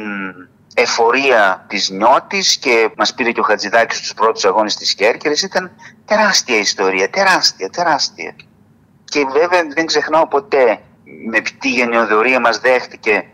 εφορία 0.74 1.64
της 1.68 1.90
νιώτης 1.90 2.56
και 2.56 2.90
μας 2.96 3.14
πήρε 3.14 3.30
και 3.30 3.40
ο 3.40 3.42
Χατζηδάκης 3.42 3.98
στου 3.98 4.14
πρώτους 4.14 4.44
αγώνες 4.44 4.76
της 4.76 4.94
Κέρκυρα. 4.94 5.34
Ήταν 5.44 5.70
τεράστια 6.04 6.58
ιστορία, 6.58 7.10
τεράστια, 7.10 7.68
τεράστια. 7.68 8.34
Και 9.04 9.26
βέβαια 9.32 9.62
δεν 9.74 9.86
ξεχνάω 9.86 10.26
ποτέ 10.26 10.80
με 11.30 11.40
τι 11.40 11.68
γενιοδορία 11.70 12.40
μας 12.40 12.58
δέχτηκε 12.58 13.24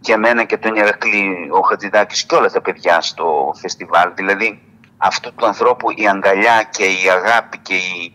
και 0.00 0.16
μένα 0.16 0.44
και 0.44 0.56
τον 0.56 0.74
Ηρακλή 0.74 1.48
ο 1.50 1.60
Χατζηδάκης 1.60 2.24
και 2.24 2.34
όλα 2.34 2.50
τα 2.50 2.60
παιδιά 2.60 3.00
στο 3.00 3.54
φεστιβάλ. 3.60 4.12
Δηλαδή 4.14 4.60
αυτού 4.96 5.34
του 5.34 5.46
ανθρώπου 5.46 5.90
η 5.90 6.08
αγκαλιά 6.08 6.68
και 6.70 6.84
η 6.84 7.10
αγάπη 7.10 7.58
και 7.58 7.74
η 7.74 8.12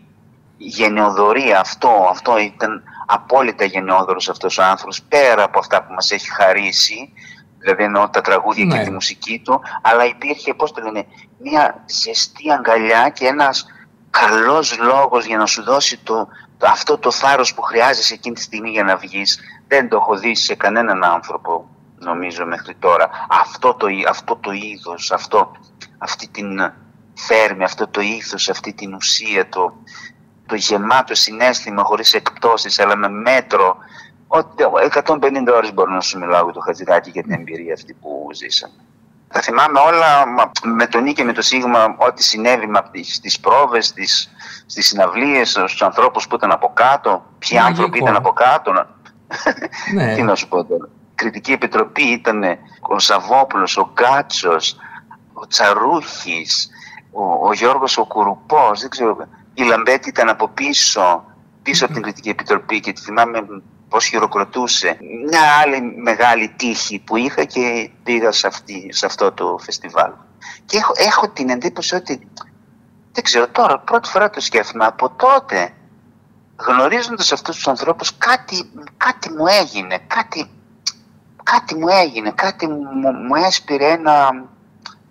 γενιοδορία 0.58 1.60
αυτό, 1.60 2.08
αυτό 2.10 2.38
ήταν 2.38 2.84
απόλυτα 3.06 3.66
γενναιόδωρος 3.66 4.30
αυτός 4.30 4.58
ο 4.58 4.64
άνθρωπος 4.64 5.02
πέρα 5.02 5.44
από 5.44 5.60
αυτά 5.60 5.84
που 5.84 5.94
μας 5.94 6.12
έχει 6.12 6.32
χαρίσει 6.32 7.14
δηλαδή 7.60 7.84
εννοώ 7.84 8.10
τα 8.10 8.22
τραγούδια 8.22 8.66
και 8.66 8.76
ναι. 8.76 8.84
τη 8.84 8.92
μουσική 8.92 9.42
του 9.46 9.62
αλλά 9.82 10.06
υπήρχε 10.06 10.54
πώς 10.54 10.72
το 10.72 10.82
λένε 10.82 11.06
μια 11.40 11.84
ζεστή 11.86 12.52
αγκαλιά 12.52 13.10
και 13.10 13.26
ένας 13.28 13.66
καλός 14.10 14.78
λόγος 14.78 15.26
για 15.26 15.38
να 15.38 15.46
σου 15.46 15.64
δώσει 15.64 15.98
το, 15.98 16.28
αυτό 16.62 16.98
το 16.98 17.12
θάρρος 17.12 17.54
που 17.54 17.62
χρειάζεσαι 17.62 18.14
εκείνη 18.14 18.36
τη 18.36 18.42
στιγμή 18.42 18.70
για 18.70 18.84
να 18.84 18.96
βγεις 18.96 19.40
δεν 19.68 19.90
το 19.90 19.96
έχω 19.96 20.18
δει 20.18 20.36
σε 20.36 20.56
κανέναν 20.56 21.04
άνθρωπο 21.04 21.70
νομίζω 22.00 22.46
μέχρι 22.46 22.76
τώρα 22.76 23.10
αυτό 23.30 23.74
το, 23.74 23.88
αυτό 24.10 24.36
το 24.36 24.52
είδος 24.52 25.12
αυτό, 25.12 25.52
αυτή 25.98 26.28
την 26.28 26.74
θέρμη, 27.14 27.64
αυτό 27.64 27.88
το 27.88 28.02
ήθος, 28.02 28.50
αυτή 28.50 28.74
την 28.74 28.94
ουσία 28.94 29.50
το, 29.50 29.74
το 30.46 30.56
γεμάτο 30.56 31.16
συνέστημα 31.16 31.84
χωρίς 31.84 32.14
εκπτώσεις 32.14 32.80
αλλά 32.80 32.96
με 32.96 33.10
μέτρο 33.10 33.78
150 34.28 35.48
ώρες 35.56 35.74
μπορώ 35.74 35.92
να 35.92 36.02
σου 36.02 36.20
μιλάω 36.20 36.44
για 36.44 36.54
το 36.54 36.60
Χατζηδάκι 36.60 37.10
για 37.10 37.24
την 37.24 37.32
εμπειρία 37.32 37.74
αυτή 37.74 37.94
που 37.94 38.28
ζήσαμε. 38.34 38.74
Τα 39.32 39.42
θυμάμαι 39.42 39.80
όλα 39.80 40.26
με 40.64 40.88
τον 40.88 41.04
Νίκη 41.04 41.16
και 41.16 41.24
με 41.24 41.34
το 41.34 41.42
Σίγμα 41.42 41.96
ό,τι 41.98 42.24
συνέβη 42.24 42.68
στις 43.04 43.40
πρόβες, 43.40 43.86
στις, 43.86 44.30
στις 44.66 44.88
συναυλίες, 44.88 45.50
στους 45.50 45.82
ανθρώπους 45.82 46.28
που 46.28 46.36
ήταν 46.36 46.52
από 46.52 46.72
κάτω, 46.74 47.26
ποιοι 47.40 47.58
άνθρωποι 47.58 47.98
ήταν 47.98 48.16
από 48.16 48.32
κάτω. 48.34 48.72
Ναι. 49.94 50.14
Τι 50.16 50.22
να 50.22 50.36
σου 50.36 50.48
πω 50.48 50.66
τώρα. 50.66 50.90
Κριτική 51.16 51.52
επιτροπή 51.52 52.04
ήταν 52.04 52.44
ο 52.82 53.00
Σαββόπουλος, 53.00 53.78
ο 53.78 53.92
Γκάτσος, 53.94 54.76
ο 55.34 55.48
Τσαρούχης, 55.48 56.70
ο, 57.12 57.48
ο 57.48 57.54
Γιώργος 57.54 57.98
ο 57.98 58.06
Κουρουπός, 58.06 58.80
δεν 58.80 58.90
ξέρω. 58.90 59.18
Η 59.54 59.64
Λαμπέτη 59.64 60.10
ήταν 60.10 60.30
από 60.30 60.48
πίσω, 60.48 61.24
πίσω 61.62 61.86
από 61.86 61.94
την 61.94 62.02
κριτική 62.02 62.30
επιτροπή 62.30 62.80
και 62.80 62.94
τη 62.94 63.02
θυμάμαι 63.02 63.40
πώς 63.92 64.06
χειροκροτούσε. 64.06 64.98
Μια 65.28 65.42
άλλη 65.62 65.82
μεγάλη 65.82 66.54
τύχη 66.56 67.00
που 67.00 67.18
είχα 67.18 67.44
και 67.44 67.90
πήγα 68.04 68.32
σε, 68.32 68.48
αυτή, 68.48 68.88
σε 68.92 69.06
αυτό 69.06 69.32
το 69.32 69.58
φεστιβάλ. 69.62 70.12
Και 70.66 70.78
έχω, 70.78 70.94
έχω 70.96 71.30
την 71.30 71.50
εντύπωση 71.50 71.96
ότι, 71.96 72.28
δεν 73.12 73.24
ξέρω 73.24 73.48
τώρα, 73.48 73.80
πρώτη 73.80 74.10
φορά 74.10 74.30
το 74.30 74.40
σκέφτομαι, 74.40 74.86
από 74.86 75.10
τότε 75.10 75.74
γνωρίζοντας 76.56 77.32
αυτούς 77.32 77.56
τους 77.56 77.68
ανθρώπους 77.68 78.18
κάτι, 78.18 78.72
κάτι 78.98 79.30
μου 79.30 79.46
έγινε, 79.48 79.98
κάτι, 80.08 80.50
κάτι 81.44 81.76
μου 81.76 81.88
έγινε, 81.88 82.32
κάτι 82.32 82.68
μου, 82.68 83.12
μου 83.28 83.36
έσπηρε 83.36 83.92
ένα, 83.92 84.46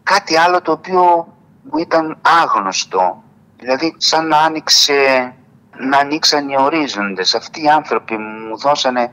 κάτι 0.02 0.36
άλλο 0.36 0.62
το 0.62 0.72
οποίο 0.72 1.34
μου 1.62 1.78
ήταν 1.78 2.18
άγνωστο. 2.42 3.22
Δηλαδή 3.56 3.94
σαν 3.96 4.26
να 4.26 4.38
άνοιξε 4.38 5.32
να 5.80 5.98
ανοίξαν 5.98 6.48
οι 6.48 6.56
ορίζοντες. 6.58 7.34
Αυτοί 7.34 7.62
οι 7.62 7.68
άνθρωποι 7.68 8.16
μου 8.16 8.39
δώσανε 8.56 9.12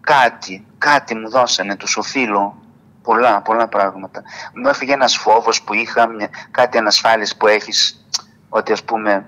κάτι, 0.00 0.66
κάτι 0.78 1.14
μου 1.14 1.30
δώσανε, 1.30 1.76
τους 1.76 1.96
οφείλω 1.96 2.56
πολλά, 3.02 3.42
πολλά 3.42 3.68
πράγματα. 3.68 4.22
Μου 4.54 4.68
έφυγε 4.68 4.92
ένας 4.92 5.16
φόβος 5.16 5.62
που 5.62 5.74
είχα, 5.74 6.08
κάτι 6.50 6.78
ανασφάλειες 6.78 7.36
που 7.36 7.46
έχεις, 7.46 8.06
ότι 8.48 8.72
ας 8.72 8.84
πούμε, 8.84 9.26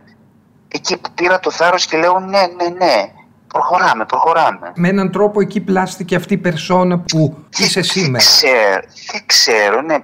εκεί 0.68 0.96
που 0.96 1.10
πήρα 1.14 1.40
το 1.40 1.50
θάρρος 1.50 1.86
και 1.86 1.96
λέω 1.96 2.18
ναι, 2.18 2.40
ναι, 2.56 2.68
ναι, 2.68 3.12
προχωράμε, 3.46 4.04
προχωράμε. 4.04 4.72
Με 4.74 4.88
έναν 4.88 5.10
τρόπο 5.12 5.40
εκεί 5.40 5.60
πλάστηκε 5.60 6.16
αυτή 6.16 6.34
η 6.34 6.38
περσόνα 6.38 6.98
που 6.98 7.44
είσαι 7.58 7.82
σήμερα. 7.82 8.24
Ξέρω, 8.24 8.80
δεν 9.12 9.22
ξέρω, 9.26 9.80
ναι. 9.80 9.98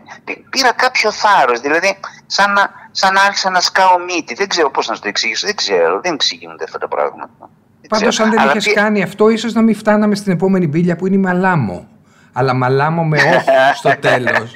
Πήρα 0.51 0.73
κάποιο 0.73 1.13
θάρρος, 1.13 1.61
δηλαδή 1.61 1.97
σαν 2.27 2.53
να, 2.53 2.71
σαν 2.91 3.13
να 3.13 3.23
άρχισα 3.23 3.51
να 3.51 3.61
σκάω 3.61 3.99
μύτη. 3.99 4.35
Δεν 4.35 4.49
ξέρω 4.49 4.71
πώς 4.71 4.89
να 4.89 4.95
σου 4.95 5.01
το 5.01 5.09
εξηγήσω, 5.09 5.47
δεν 5.47 5.57
ξέρω, 5.57 6.01
δεν 6.01 6.15
εξηγούνται 6.15 6.65
αυτά 6.65 6.79
τα 6.79 6.89
πράγματα. 6.89 7.51
Πάντως, 7.89 8.21
αν 8.21 8.31
δεν 8.31 8.47
είχες 8.47 8.73
κάνει 8.73 9.03
αυτό, 9.03 9.29
ίσως 9.29 9.53
να 9.53 9.63
μην 9.63 9.75
φτάναμε 9.75 10.15
στην 10.15 10.33
επόμενη 10.33 10.67
μπύλια 10.67 10.97
που 10.97 11.07
είναι 11.07 11.17
η 11.17 11.19
Μαλάμο. 11.19 11.89
Αλλά 12.33 12.55
Μαλάμο 12.55 13.05
με 13.05 13.17
όχι 13.17 13.77
στο 13.77 13.93
τέλος. 14.09 14.53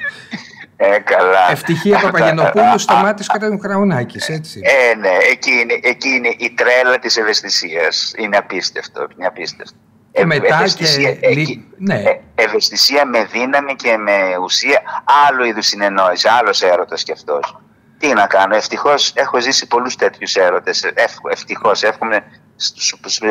Ε, 0.83 0.99
καλά. 0.99 1.51
Ευτυχία 1.51 1.99
Παπαγενοπούλου 1.99 2.79
σταμάτησε 2.79 3.29
κατά 3.33 3.47
τον 3.47 3.59
Κραουνάκης, 3.59 4.29
έτσι. 4.29 4.61
Ε, 4.63 4.95
ναι, 4.95 5.17
εκεί 5.31 5.51
είναι, 5.51 5.79
εκεί 5.81 6.09
είναι 6.09 6.35
η 6.37 6.53
τρέλα 6.55 6.99
της 6.99 7.17
ευαισθησίας. 7.17 8.13
Είναι 8.17 8.37
απίστευτο, 8.37 9.07
είναι 9.17 9.25
απίστευτο. 9.25 9.75
Και 10.11 10.25
μετά 10.25 10.55
ευαισθησία, 10.55 11.11
και... 11.11 11.27
Εκεί, 11.27 11.67
ναι. 11.77 11.93
Ε, 11.95 12.19
ευαισθησία 12.35 13.05
με 13.05 13.27
δύναμη 13.31 13.75
και 13.75 13.97
με 13.97 14.13
ουσία. 14.43 14.81
Άλλο 15.27 15.45
είδους 15.45 15.65
συνεννόηση, 15.65 16.27
άλλος 16.39 16.61
έρωτας 16.61 17.03
κι 17.03 17.11
αυτός. 17.11 17.57
Τι 17.97 18.13
να 18.13 18.27
κάνω, 18.27 18.55
ευτυχώς 18.55 19.11
έχω 19.15 19.39
ζήσει 19.39 19.67
πολλούς 19.67 19.95
τέτοιους 19.95 20.35
έρωτες. 20.35 20.91
Ευτυχώς 21.29 21.83
εύχομαι 21.83 22.23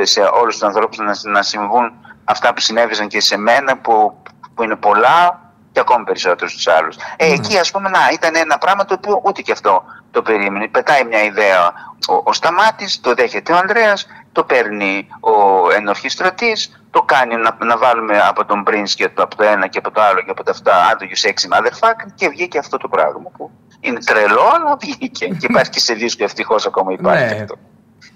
σε 0.03 0.21
όλους 0.21 0.59
τους 0.59 0.63
ανθρώπους 0.63 0.99
να, 0.99 1.31
να 1.31 1.43
συμβούν 1.43 1.93
αυτά 2.25 2.55
που 2.55 2.61
συνέβησαν 2.61 3.09
και 3.09 3.21
σε 3.21 3.37
μένα 3.37 3.79
που, 3.79 4.23
που 4.55 4.63
είναι 4.63 4.77
πολλά 4.77 5.41
και 5.73 5.81
ακόμη 5.81 6.05
περισσότερο 6.05 6.51
στους 6.51 6.67
άλλους. 6.67 6.97
Ε, 7.17 7.27
ναι. 7.27 7.33
Εκεί 7.33 7.59
ας 7.59 7.71
πούμε 7.71 7.89
να, 7.89 7.99
ήταν 8.13 8.37
ένα 8.37 8.59
πράγμα 8.59 8.85
το 8.85 8.95
οποίο 8.95 9.21
ούτε 9.25 9.43
και 9.43 9.53
αυτό 9.53 9.85
το 10.11 10.23
περίμενε. 10.23 10.69
Πετάει 10.69 11.05
μια 11.05 11.23
ιδέα 11.25 11.73
ο, 12.09 12.15
ο 12.25 12.33
Σταμάτης, 12.33 13.01
το 13.01 13.15
δέχεται 13.15 13.53
ο 13.53 13.57
Ανδρέας, 13.57 14.07
το 14.33 14.45
παίρνει 14.45 15.09
ο 15.21 15.33
ενορχιστρωτής, 15.73 16.85
το 16.91 17.03
κάνει 17.03 17.37
να, 17.37 17.57
να 17.65 17.79
βάλουμε 17.79 18.19
από 18.19 18.45
τον 18.45 18.65
Prince 18.67 18.91
και 18.95 19.05
από 19.15 19.37
το 19.37 19.45
ένα 19.45 19.67
και 19.67 19.79
από 19.79 19.91
το 19.91 20.01
άλλο 20.01 20.23
και 20.23 20.31
από 20.31 20.43
τα 20.45 20.51
αυτά 20.51 20.87
άντογιου 20.93 21.17
σεξι 21.17 21.49
motherfucker 21.53 22.09
και 22.15 22.29
βγήκε 22.29 22.59
αυτό 22.59 22.77
το 22.77 22.89
πράγμα 22.89 23.31
που 23.37 23.51
είναι 23.81 23.99
τρελό 24.05 24.51
αλλά 24.55 24.77
βγήκε 24.81 25.27
και 25.27 25.47
υπάρχει 25.51 25.71
και 25.71 25.81
σε 25.81 25.95
δίσκο 25.95 26.25
ευτυχώς 26.25 26.67
ακόμα 26.67 26.93
υπάρχει 26.93 27.35
ναι. 27.35 27.41
αυτό. 27.41 27.59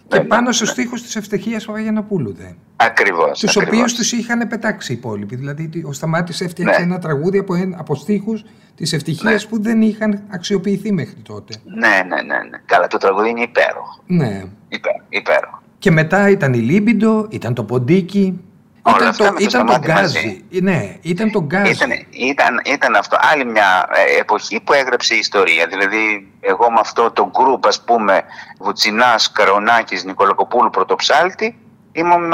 Και 0.08 0.20
πάνω 0.20 0.52
στους 0.52 0.72
τοίχου 0.72 0.94
της 0.94 1.16
ευτυχίας 1.16 1.64
Παπαγιανοπούλου. 1.64 2.34
Δε. 2.34 2.48
Ακριβώς. 2.76 3.40
Τους 3.40 3.56
οποίους 3.56 3.94
τους 3.94 4.12
είχαν 4.12 4.48
πετάξει 4.48 4.92
οι 4.92 4.94
υπόλοιποι. 4.94 5.36
Δηλαδή, 5.36 5.82
ο 5.86 5.92
Σταμάτης 5.92 6.40
έφτιαξε 6.40 6.80
ναι. 6.80 6.84
ένα 6.84 6.98
τραγούδι 6.98 7.38
από, 7.38 7.54
από 7.76 7.94
στίχους 7.94 8.44
της 8.74 8.92
Ευτυχίας 8.92 9.42
ναι. 9.42 9.48
που 9.48 9.62
δεν 9.62 9.82
είχαν 9.82 10.22
αξιοποιηθεί 10.28 10.92
μέχρι 10.92 11.20
τότε. 11.22 11.54
Ναι, 11.64 11.88
ναι, 11.88 12.22
ναι. 12.22 12.38
ναι. 12.50 12.58
Καλά, 12.66 12.86
το 12.86 12.98
τραγούδι 12.98 13.28
είναι 13.28 13.40
υπέροχο. 13.42 14.02
Ναι. 14.06 14.44
υπέροχο. 15.08 15.62
Και 15.78 15.90
μετά 15.90 16.28
ήταν 16.28 16.52
η 16.52 16.58
Λίμπιντο, 16.58 17.26
ήταν 17.30 17.54
το 17.54 17.64
Ποντίκι. 17.64 18.40
Ήταν, 18.88 19.16
το, 19.16 19.34
ήταν 19.38 19.66
το 19.66 19.78
Γκάζι. 19.78 20.44
Ναι, 20.50 20.96
ήταν 21.00 21.30
το 21.30 21.42
Γκάζι. 21.42 21.70
Ήταν, 21.70 21.90
ήταν, 22.10 22.60
ήταν 22.64 22.94
αυτό. 22.94 23.16
Άλλη 23.32 23.44
μια 23.44 23.88
ε, 23.90 24.20
εποχή 24.20 24.60
που 24.60 24.72
έγραψε 24.72 25.18
ιστορία. 25.18 25.66
Δηλαδή, 25.66 26.32
εγώ 26.40 26.70
με 26.70 26.80
αυτό 26.80 27.10
το 27.10 27.30
γκρουπ, 27.30 27.66
ας 27.66 27.82
πούμε, 27.82 28.22
Βουτσινάς, 28.60 29.32
Καρονάκης, 29.32 30.04
Νικολακοπούλου, 30.04 30.70
Πρωτοψάλτη, 30.70 31.56
ήμουν 31.92 32.32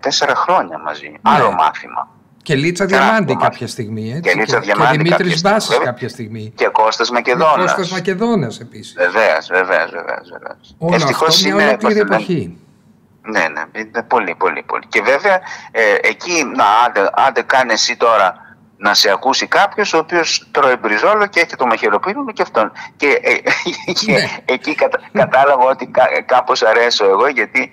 τέσσερα 0.00 0.34
χρόνια 0.34 0.78
μαζί. 0.78 1.08
Ναι. 1.08 1.16
Άλλο 1.22 1.52
μάθημα. 1.52 2.08
Και 2.42 2.54
Λίτσα 2.54 2.84
Διαμάντη 2.84 3.36
κάποια 3.36 3.66
στιγμή. 3.66 4.10
Έτσι. 4.10 4.20
Και 4.20 4.38
Λίτσα 4.38 4.60
Διαμάντη. 4.60 4.96
Και 4.96 5.02
Δημήτρη 5.02 5.40
Μπάση 5.40 5.78
κάποια 5.78 6.08
στιγμή. 6.08 6.52
Και 6.54 6.68
Κώστας 6.72 7.10
Μακεδόνας. 7.10 7.54
Και 7.54 7.60
Κώστας 7.60 7.90
Μακεδόνας 7.90 8.60
επίσης. 8.60 8.94
Βεβαίως, 8.98 9.46
βεβαίως, 9.50 9.90
βεβαίως. 9.90 10.76
Ευτυχώς 10.94 11.44
είναι. 11.44 11.64
Ολόκληρη 11.64 11.98
εποχή. 11.98 12.58
Ναι, 13.30 13.48
ναι, 13.48 14.02
πολύ, 14.02 14.34
πολύ, 14.34 14.62
πολύ. 14.62 14.86
Και 14.88 15.02
βέβαια 15.02 15.40
ε, 15.70 15.94
εκεί, 16.02 16.44
να, 16.56 16.64
άντε, 16.86 17.10
άντε 17.12 17.42
κάνε 17.42 17.72
εσύ 17.72 17.96
τώρα 17.96 18.47
να 18.78 18.94
σε 18.94 19.10
ακούσει 19.10 19.46
κάποιος 19.46 19.92
ο 19.92 19.98
οποίος 19.98 20.48
τρώει 20.50 20.76
μπριζόλο 20.76 21.26
και 21.26 21.40
έχει 21.40 21.56
το 21.56 21.66
μαχαιροπύρινο 21.66 22.32
και 22.32 22.42
αυτόν. 22.42 22.72
Και, 22.96 23.06
ε, 23.22 23.32
και 23.98 24.12
ναι. 24.12 24.28
εκεί 24.44 24.74
κατα, 24.74 25.00
κατάλαβα 25.12 25.64
ότι 25.64 25.86
κά, 25.86 26.04
κάπως 26.26 26.62
αρέσω 26.62 27.04
εγώ 27.04 27.28
γιατί. 27.28 27.70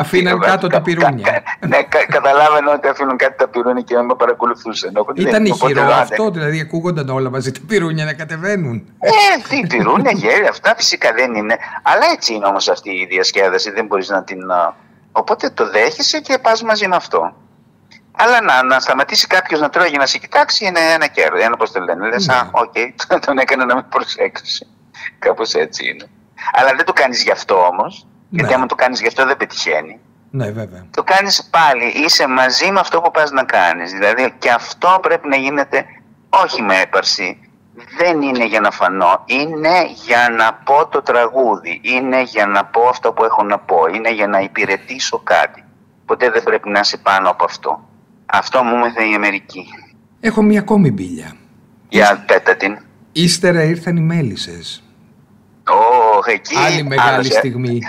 Αφήναν 0.00 0.40
κάτω 0.40 0.66
τα 0.66 0.82
πιρούνια. 0.82 1.42
ναι, 1.68 1.82
κα, 1.82 2.06
καταλάβαινα 2.06 2.72
ότι 2.72 2.88
αφήνουν 2.88 3.16
κάτω 3.16 3.34
τα 3.36 3.48
πιρούνια 3.48 3.82
και 3.82 3.98
με 3.98 4.14
παρακολουθούσαν. 4.14 4.92
Ήταν 5.14 5.44
ηχηρό 5.44 5.82
αυτό, 5.82 6.30
δηλαδή 6.30 6.60
ακούγονταν 6.60 7.08
όλα 7.08 7.30
μαζί 7.30 7.52
τα 7.52 7.60
πιρούνια 7.66 8.04
να 8.04 8.12
κατεβαίνουν. 8.12 8.82
Ε, 9.00 9.10
τι 9.48 9.66
πιρούνια, 9.66 10.10
γέλια, 10.10 10.48
αυτά 10.48 10.74
φυσικά 10.76 11.12
δεν 11.12 11.34
είναι. 11.34 11.56
Αλλά 11.82 12.04
έτσι 12.12 12.34
είναι 12.34 12.46
όμως 12.46 12.68
αυτή 12.68 12.90
η 12.90 13.06
διασκέδαση, 13.10 13.70
δεν 13.70 13.86
μπορείς 13.86 14.08
να 14.08 14.24
την. 14.24 14.40
Οπότε 15.12 15.50
το 15.50 15.70
δέχεσαι 15.70 16.20
και 16.20 16.38
πας 16.38 16.62
μαζί 16.62 16.88
με 16.88 16.96
αυτό. 16.96 17.34
Αλλά 18.16 18.42
να, 18.42 18.62
να 18.62 18.80
σταματήσει 18.80 19.26
κάποιος 19.26 19.60
να 19.60 19.70
τρώει 19.70 19.88
για 19.88 19.98
να 19.98 20.06
σε 20.06 20.18
κοιτάξει 20.18 20.66
είναι 20.66 20.80
ένα 20.80 21.06
κέρδος. 21.06 21.42
Ένα 21.42 21.56
πώς 21.56 21.72
το 21.72 21.80
λένε. 21.80 22.08
Λες, 22.08 22.28
α, 22.28 22.44
ναι. 22.44 22.50
οκ, 22.52 22.74
τον 23.26 23.38
έκανε 23.38 23.64
να 23.64 23.74
με 23.74 23.82
προσέξει. 23.82 24.66
Κάπως 25.18 25.54
έτσι 25.54 25.88
είναι. 25.88 26.06
Αλλά 26.52 26.72
δεν 26.76 26.84
το 26.84 26.92
κάνεις 26.92 27.22
γι' 27.22 27.30
αυτό 27.30 27.66
όμως. 27.66 28.06
Ναι. 28.06 28.38
Γιατί 28.38 28.54
άμα 28.54 28.66
το 28.66 28.74
κάνεις 28.74 29.00
γι' 29.00 29.06
αυτό 29.06 29.26
δεν 29.26 29.36
πετυχαίνει. 29.36 30.00
Ναι, 30.30 30.50
βέβαια. 30.50 30.86
Το 30.90 31.02
κάνεις 31.02 31.48
πάλι. 31.50 31.84
Είσαι 31.84 32.26
μαζί 32.26 32.70
με 32.70 32.80
αυτό 32.80 33.00
που 33.00 33.10
πας 33.10 33.30
να 33.30 33.44
κάνεις. 33.44 33.92
Δηλαδή 33.92 34.34
και 34.38 34.50
αυτό 34.50 34.98
πρέπει 35.02 35.28
να 35.28 35.36
γίνεται 35.36 35.84
όχι 36.28 36.62
με 36.62 36.80
έπαρση. 36.80 37.50
Δεν 37.98 38.22
είναι 38.22 38.46
για 38.46 38.60
να 38.60 38.70
φανώ. 38.70 39.22
Είναι 39.26 39.84
για 40.04 40.28
να 40.36 40.54
πω 40.54 40.86
το 40.86 41.02
τραγούδι. 41.02 41.80
Είναι 41.82 42.22
για 42.22 42.46
να 42.46 42.64
πω 42.64 42.88
αυτό 42.88 43.12
που 43.12 43.24
έχω 43.24 43.42
να 43.42 43.58
πω. 43.58 43.86
Είναι 43.94 44.12
για 44.12 44.26
να 44.26 44.40
υπηρετήσω 44.40 45.18
κάτι. 45.18 45.64
Ποτέ 46.06 46.30
δεν 46.30 46.42
πρέπει 46.42 46.68
να 46.68 46.80
είσαι 46.80 46.96
πάνω 46.96 47.30
από 47.30 47.44
αυτό. 47.44 47.88
Αυτό 48.34 48.62
μου 48.62 48.74
έμαθε 48.74 49.02
η 49.04 49.14
Αμερική. 49.14 49.64
Έχω 50.20 50.42
μία 50.42 50.60
ακόμη 50.60 50.90
μπίλια. 50.90 51.36
Για 51.88 52.24
πέτα 52.26 52.56
την. 52.56 52.78
Ύστερα 53.12 53.62
ήρθαν 53.62 53.96
οι 53.96 54.00
μέλισσες. 54.00 54.82
Oh, 55.64 56.28
εκεί, 56.32 56.56
Άλλη 56.56 56.82
μεγάλη 56.82 57.24
στιγμή. 57.24 57.80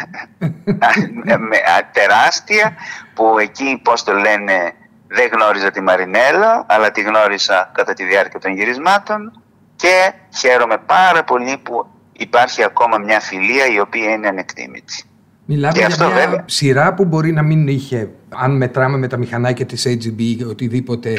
τεράστια 1.91 2.75
που 3.13 3.39
εκεί 3.39 3.81
πώς 3.83 4.03
το 4.03 4.13
λένε 4.13 4.73
δεν 5.07 5.29
γνώριζα 5.33 5.71
τη 5.71 5.81
Μαρινέλα 5.81 6.65
αλλά 6.69 6.91
τη 6.91 7.01
γνώρισα 7.01 7.71
κατά 7.73 7.93
τη 7.93 8.03
διάρκεια 8.03 8.39
των 8.39 8.53
γυρισμάτων 8.53 9.41
και 9.75 10.13
χαίρομαι 10.37 10.77
πάρα 10.77 11.23
πολύ 11.23 11.57
που 11.57 11.87
υπάρχει 12.13 12.63
ακόμα 12.63 12.97
μια 12.97 13.19
φιλία 13.19 13.65
η 13.65 13.79
οποία 13.79 14.09
είναι 14.09 14.27
ανεκτήμητη. 14.27 15.03
Μιλάμε 15.45 15.77
για 15.77 15.87
μια 15.87 16.07
βέβαια. 16.07 16.43
σειρά 16.47 16.93
που 16.93 17.05
μπορεί 17.05 17.31
να 17.31 17.41
μην 17.41 17.67
είχε, 17.67 18.09
αν 18.29 18.57
μετράμε 18.57 18.97
με 18.97 19.07
τα 19.07 19.17
μηχανάκια 19.17 19.65
της 19.65 19.87
AGB 19.87 20.47
οτιδήποτε, 20.49 21.13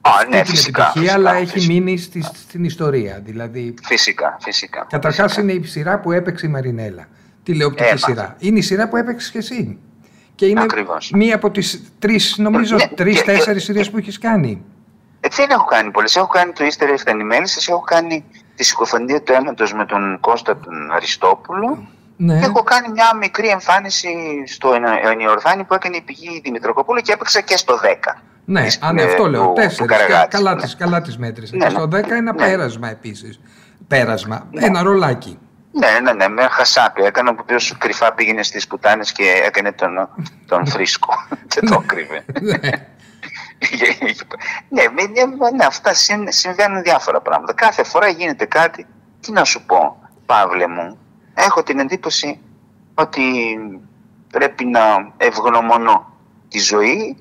Α, 0.00 0.10
ναι, 0.28 0.36
την 0.36 0.46
φυσικά, 0.46 0.82
επιτυχία, 0.82 1.12
φυσικά, 1.12 1.14
αλλά 1.14 1.34
έχει 1.34 1.66
μείνει 1.72 1.98
στη, 1.98 2.22
στην 2.22 2.64
ιστορία. 2.64 3.20
Δηλαδή, 3.24 3.74
φυσικά, 3.82 4.36
φυσικά. 4.40 4.86
Καταρχάς 4.88 5.36
είναι 5.36 5.52
η 5.52 5.62
σειρά 5.64 6.00
που 6.00 6.12
έπαιξε 6.12 6.46
η 6.46 6.48
Μαρινέλα, 6.48 7.06
τηλεοπτική 7.42 7.88
Έμα. 7.88 7.96
σειρά. 7.96 8.36
Είναι 8.38 8.58
η 8.58 8.62
σειρά 8.62 8.88
που 8.88 8.96
έπαιξες 8.96 9.30
και 9.30 9.38
εσύ. 9.38 9.78
Και 10.34 10.46
είναι 10.46 10.60
Ακριβώς. 10.62 11.10
μία 11.14 11.34
από 11.34 11.50
τις 11.50 11.92
τρεις, 11.98 12.34
νομίζω, 12.38 12.76
ναι, 12.76 12.88
τρεις-τέσσερις 12.94 13.64
σειρές 13.64 13.90
που 13.90 13.96
έχεις 13.98 14.18
κάνει. 14.18 14.62
Ε, 15.20 15.28
δεν 15.36 15.50
έχω 15.50 15.64
κάνει 15.64 15.90
πολλές. 15.90 16.16
Έχω 16.16 16.26
κάνει 16.26 16.52
το 16.52 16.64
Ύστερο 16.64 16.92
Ευθανημέλισσες, 16.92 17.68
έχω 17.68 17.80
κάνει 17.80 18.24
τη 18.54 18.64
συκοφαντία 18.64 19.22
του 19.22 19.32
αίματος 19.32 19.74
με 19.74 19.86
τον 19.86 20.20
Κώστα 20.20 20.56
τον 20.56 20.90
Αριστόπουλο. 20.92 21.88
Ναι. 22.16 22.38
έχω 22.38 22.62
κάνει 22.62 22.88
μια 22.88 23.16
μικρή 23.20 23.48
εμφάνιση 23.48 24.14
στο 24.46 24.72
Ενιορδάνη 25.12 25.64
που 25.64 25.74
έκανε 25.74 25.96
η 25.96 26.00
πηγή 26.00 26.40
Δημητροκοπούλου 26.44 27.00
και 27.00 27.12
έπαιξα 27.12 27.40
και 27.40 27.56
στο 27.56 27.80
10. 27.82 28.14
Ναι, 28.44 28.66
αν 28.80 28.98
αυτό 28.98 29.26
λέω. 29.26 29.52
Τέσσερις. 29.52 29.96
Καλά, 30.28 30.56
τις, 30.56 30.76
καλά 30.76 31.02
τις 31.02 31.18
μέτρησες. 31.18 31.58
Ναι, 31.58 31.64
και 31.64 31.70
στο 31.70 31.82
10 31.82 31.92
ένα 31.92 32.20
ναι. 32.20 32.32
πέρασμα 32.32 32.88
επίσης. 32.90 33.40
Πέρασμα. 33.88 34.46
Ναι. 34.50 34.66
Ένα 34.66 34.82
ρολάκι. 34.82 35.38
Ναι, 35.72 36.00
ναι, 36.02 36.12
ναι, 36.12 36.28
με 36.28 36.42
χασάπι. 36.50 37.02
Έκανε 37.02 37.30
ο 37.30 37.34
οποίος 37.40 37.76
κρυφά 37.78 38.12
πήγαινε 38.12 38.42
στις 38.42 38.66
πουτάνες 38.66 39.12
και 39.12 39.42
έκανε 39.44 39.72
τον, 39.72 40.08
τον 40.46 40.66
θρήσκο. 40.66 41.14
και 41.48 41.60
το 41.60 41.82
κρύβε. 41.86 42.24
ναι, 44.68 44.82
ναι, 44.82 45.50
ναι, 45.56 45.64
αυτά 45.64 45.92
συμβαίνουν 46.28 46.82
διάφορα 46.82 47.20
πράγματα. 47.20 47.52
Κάθε 47.52 47.84
φορά 47.84 48.08
γίνεται 48.08 48.44
κάτι. 48.44 48.86
Τι 49.20 49.32
να 49.32 49.44
σου 49.44 49.64
πω, 49.66 49.98
Παύλε 50.26 50.68
μου, 50.68 50.98
έχω 51.34 51.62
την 51.62 51.78
εντύπωση 51.78 52.40
ότι 52.94 53.22
πρέπει 54.30 54.64
να 54.64 55.12
ευγνωμονώ 55.16 56.12
τη 56.48 56.58
ζωή 56.58 57.16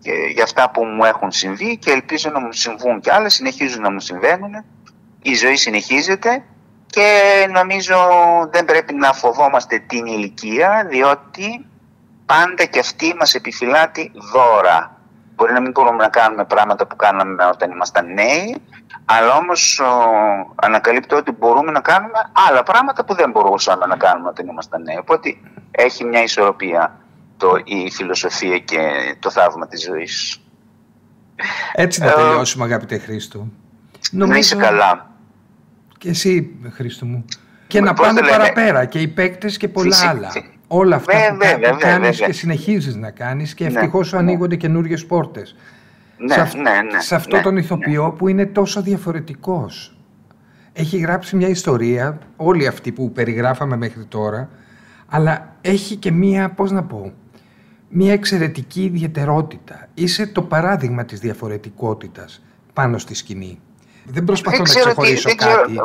και 0.00 0.12
για 0.32 0.42
αυτά 0.42 0.70
που 0.70 0.84
μου 0.84 1.04
έχουν 1.04 1.32
συμβεί 1.32 1.76
και 1.76 1.90
ελπίζω 1.90 2.30
να 2.30 2.40
μου 2.40 2.52
συμβούν 2.52 3.00
και 3.00 3.12
άλλα, 3.12 3.28
συνεχίζουν 3.28 3.82
να 3.82 3.90
μου 3.90 4.00
συμβαίνουν. 4.00 4.64
Η 5.22 5.34
ζωή 5.34 5.56
συνεχίζεται 5.56 6.44
και 6.86 7.46
νομίζω 7.52 7.96
δεν 8.50 8.64
πρέπει 8.64 8.94
να 8.94 9.12
φοβόμαστε 9.12 9.78
την 9.78 10.06
ηλικία 10.06 10.86
διότι 10.88 11.66
πάντα 12.26 12.64
και 12.64 12.78
αυτή 12.78 13.14
μας 13.18 13.34
επιφυλάτει 13.34 14.12
δώρα. 14.32 14.97
Μπορεί 15.38 15.52
να 15.52 15.60
μην 15.60 15.70
μπορούμε 15.70 16.02
να 16.02 16.08
κάνουμε 16.08 16.44
πράγματα 16.44 16.86
που 16.86 16.96
κάναμε 16.96 17.44
όταν 17.44 17.70
ήμασταν 17.70 18.12
νέοι, 18.12 18.56
αλλά 19.04 19.36
όμως 19.36 19.82
ανακαλύπτω 20.54 21.16
ότι 21.16 21.32
μπορούμε 21.32 21.70
να 21.70 21.80
κάνουμε 21.80 22.18
άλλα 22.48 22.62
πράγματα 22.62 23.04
που 23.04 23.14
δεν 23.14 23.30
μπορούσαμε 23.30 23.86
να 23.86 23.96
κάνουμε 23.96 24.28
όταν 24.28 24.46
ήμασταν 24.48 24.82
νέοι. 24.82 24.96
Οπότε 25.00 25.36
έχει 25.70 26.04
μια 26.04 26.22
ισορροπία 26.22 27.00
το, 27.36 27.48
η 27.64 27.90
φιλοσοφία 27.90 28.58
και 28.58 28.78
το 29.18 29.30
θαύμα 29.30 29.68
της 29.68 29.82
ζωής. 29.82 30.40
Έτσι 31.72 32.00
να 32.00 32.06
ε, 32.06 32.14
τελειώσουμε 32.14 32.64
αγαπητέ 32.64 32.98
Χρήστο. 32.98 33.46
Νομίζω... 34.10 34.32
Να 34.32 34.38
είσαι 34.38 34.56
καλά. 34.56 35.10
Και 35.98 36.08
εσύ 36.08 36.56
Χρήστο 36.72 37.06
μου. 37.06 37.24
Και 37.66 37.80
να 37.80 37.94
πάνε 37.94 38.20
παραπέρα 38.20 38.84
και 38.84 39.00
οι 39.00 39.08
παίκτες 39.08 39.56
και 39.56 39.68
πολλά 39.68 39.96
άλλα. 40.08 40.32
Όλα 40.68 40.96
αυτά 40.96 41.12
που, 41.70 41.76
κάνεις 41.78 42.20
και 42.20 42.32
συνεχίζεις 42.32 42.96
να 42.96 43.10
κάνεις 43.10 43.54
και 43.54 43.64
ναι, 43.64 43.70
ευτυχώς 43.70 44.08
σου 44.08 44.14
ναι. 44.14 44.20
ανοίγονται 44.20 44.56
καινούριε 44.56 44.96
πόρτες. 44.96 45.56
Ναι, 46.16 46.34
σε, 46.34 46.56
ναι, 46.56 46.70
ναι, 46.92 47.00
σε 47.00 47.14
αυτό 47.14 47.36
ναι, 47.36 47.42
τον 47.42 47.56
ηθοποιό 47.56 48.10
που 48.18 48.28
είναι 48.28 48.46
τόσο 48.46 48.82
διαφορετικός. 48.82 49.96
έχει 50.72 50.98
γράψει 50.98 51.36
μια 51.36 51.48
ιστορία, 51.48 52.18
όλοι 52.36 52.66
αυτοί 52.66 52.92
που 52.92 53.12
περιγράφαμε 53.12 53.76
μέχρι 53.76 54.04
τώρα, 54.04 54.48
αλλά 55.08 55.56
έχει 55.60 55.96
και 55.96 56.10
μία, 56.10 56.50
πώς 56.50 56.70
να 56.70 56.82
πω, 56.82 57.12
μία 57.88 58.12
εξαιρετική 58.12 58.84
ιδιαιτερότητα. 58.84 59.86
Είσαι 59.94 60.26
το 60.26 60.42
παράδειγμα 60.42 61.04
της 61.04 61.20
διαφορετικότητας 61.20 62.42
πάνω 62.72 62.98
στη 62.98 63.14
σκηνή. 63.14 63.60
Δεν 64.04 64.24
προσπαθώ 64.24 64.56
να 64.56 64.62
ξεχωρίσω 64.62 65.34
κάτι. 65.34 65.80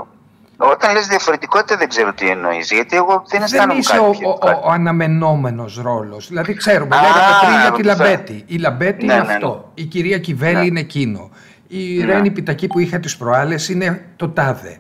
Όταν 0.58 0.94
λες 0.94 1.08
διαφορετικότητα 1.08 1.78
δεν 1.78 1.90
ξέρω 1.90 2.14
τι 2.14 2.30
εννοείς, 2.30 2.72
γιατί 2.72 2.96
εγώ 2.96 3.24
δεν 3.28 3.42
αισθάνομαι 3.42 3.82
κάτι. 3.82 3.98
Δεν 3.98 4.12
είσαι 4.12 4.24
ο, 4.24 4.30
ο, 4.30 4.50
ο, 4.64 4.72
αναμενόμενος 4.72 5.80
ρόλος. 5.84 6.28
Δηλαδή 6.28 6.54
ξέρουμε, 6.54 6.96
λέγαμε 6.96 7.34
πριν 7.42 7.62
για 7.62 7.72
τη 7.72 7.84
Λαμπέτη. 7.84 8.44
Η 8.48 8.58
Λαμπέτη 8.58 9.06
ναι, 9.06 9.14
είναι 9.14 9.24
ναι, 9.24 9.34
αυτό. 9.34 9.72
Ναι. 9.76 9.84
Η 9.84 9.86
κυρία 9.86 10.20
Κιβέλη 10.20 10.56
ναι. 10.56 10.66
είναι 10.66 10.80
εκείνο. 10.80 11.30
Η 11.68 11.98
ναι. 11.98 12.06
Ρένη 12.14 12.32
Πιτακή 12.32 12.68
που 12.68 12.80
είχα 12.80 13.00
τις 13.00 13.18
προάλλες 13.18 13.70
είναι 13.70 14.06
το 14.16 14.30
τάδε. 14.30 14.78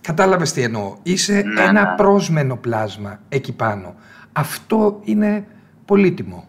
Κατάλαβες 0.00 0.52
τι 0.52 0.62
εννοώ. 0.62 0.96
Είσαι 1.02 1.32
ναι, 1.32 1.62
ένα 1.62 1.82
ναι. 1.82 1.94
πρόσμενο 1.96 2.56
πλάσμα 2.56 3.18
εκεί 3.28 3.52
πάνω. 3.52 3.94
Αυτό 4.32 5.00
είναι 5.04 5.44
πολύτιμο 5.84 6.48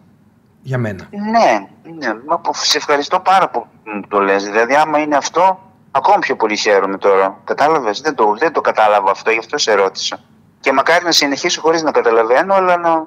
για 0.62 0.78
μένα. 0.78 1.08
Ναι, 1.10 1.66
ναι. 1.98 2.12
σε 2.50 2.76
ευχαριστώ 2.76 3.20
πάρα 3.20 3.48
πολύ 3.48 3.66
που 4.00 4.08
το 4.08 4.20
λες. 4.20 4.44
Δηλαδή 4.44 4.74
άμα 4.74 4.98
είναι 4.98 5.16
αυτό, 5.16 5.72
ακόμα 5.96 6.18
πιο 6.18 6.36
πολύ 6.36 6.56
χαίρομαι 6.56 6.98
τώρα. 6.98 7.40
Κατάλαβες, 7.44 8.00
δεν 8.00 8.14
το, 8.14 8.34
δεν 8.38 8.52
το 8.52 8.60
κατάλαβα 8.60 9.10
αυτό, 9.10 9.30
γι' 9.30 9.38
αυτό 9.38 9.58
σε 9.58 9.74
ρώτησα. 9.74 10.20
Και 10.60 10.72
μακάρι 10.72 11.04
να 11.04 11.12
συνεχίσω 11.12 11.60
χωρίς 11.60 11.82
να 11.82 11.90
καταλαβαίνω, 11.90 12.54
αλλά 12.54 12.76
να, 12.76 13.06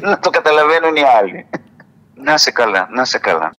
να 0.10 0.18
το 0.18 0.30
καταλαβαίνουν 0.30 0.96
οι 0.96 1.02
άλλοι. 1.02 1.46
Να 2.14 2.36
σε 2.36 2.50
καλά, 2.50 2.88
να 2.90 3.04
σε 3.04 3.18
καλά. 3.18 3.54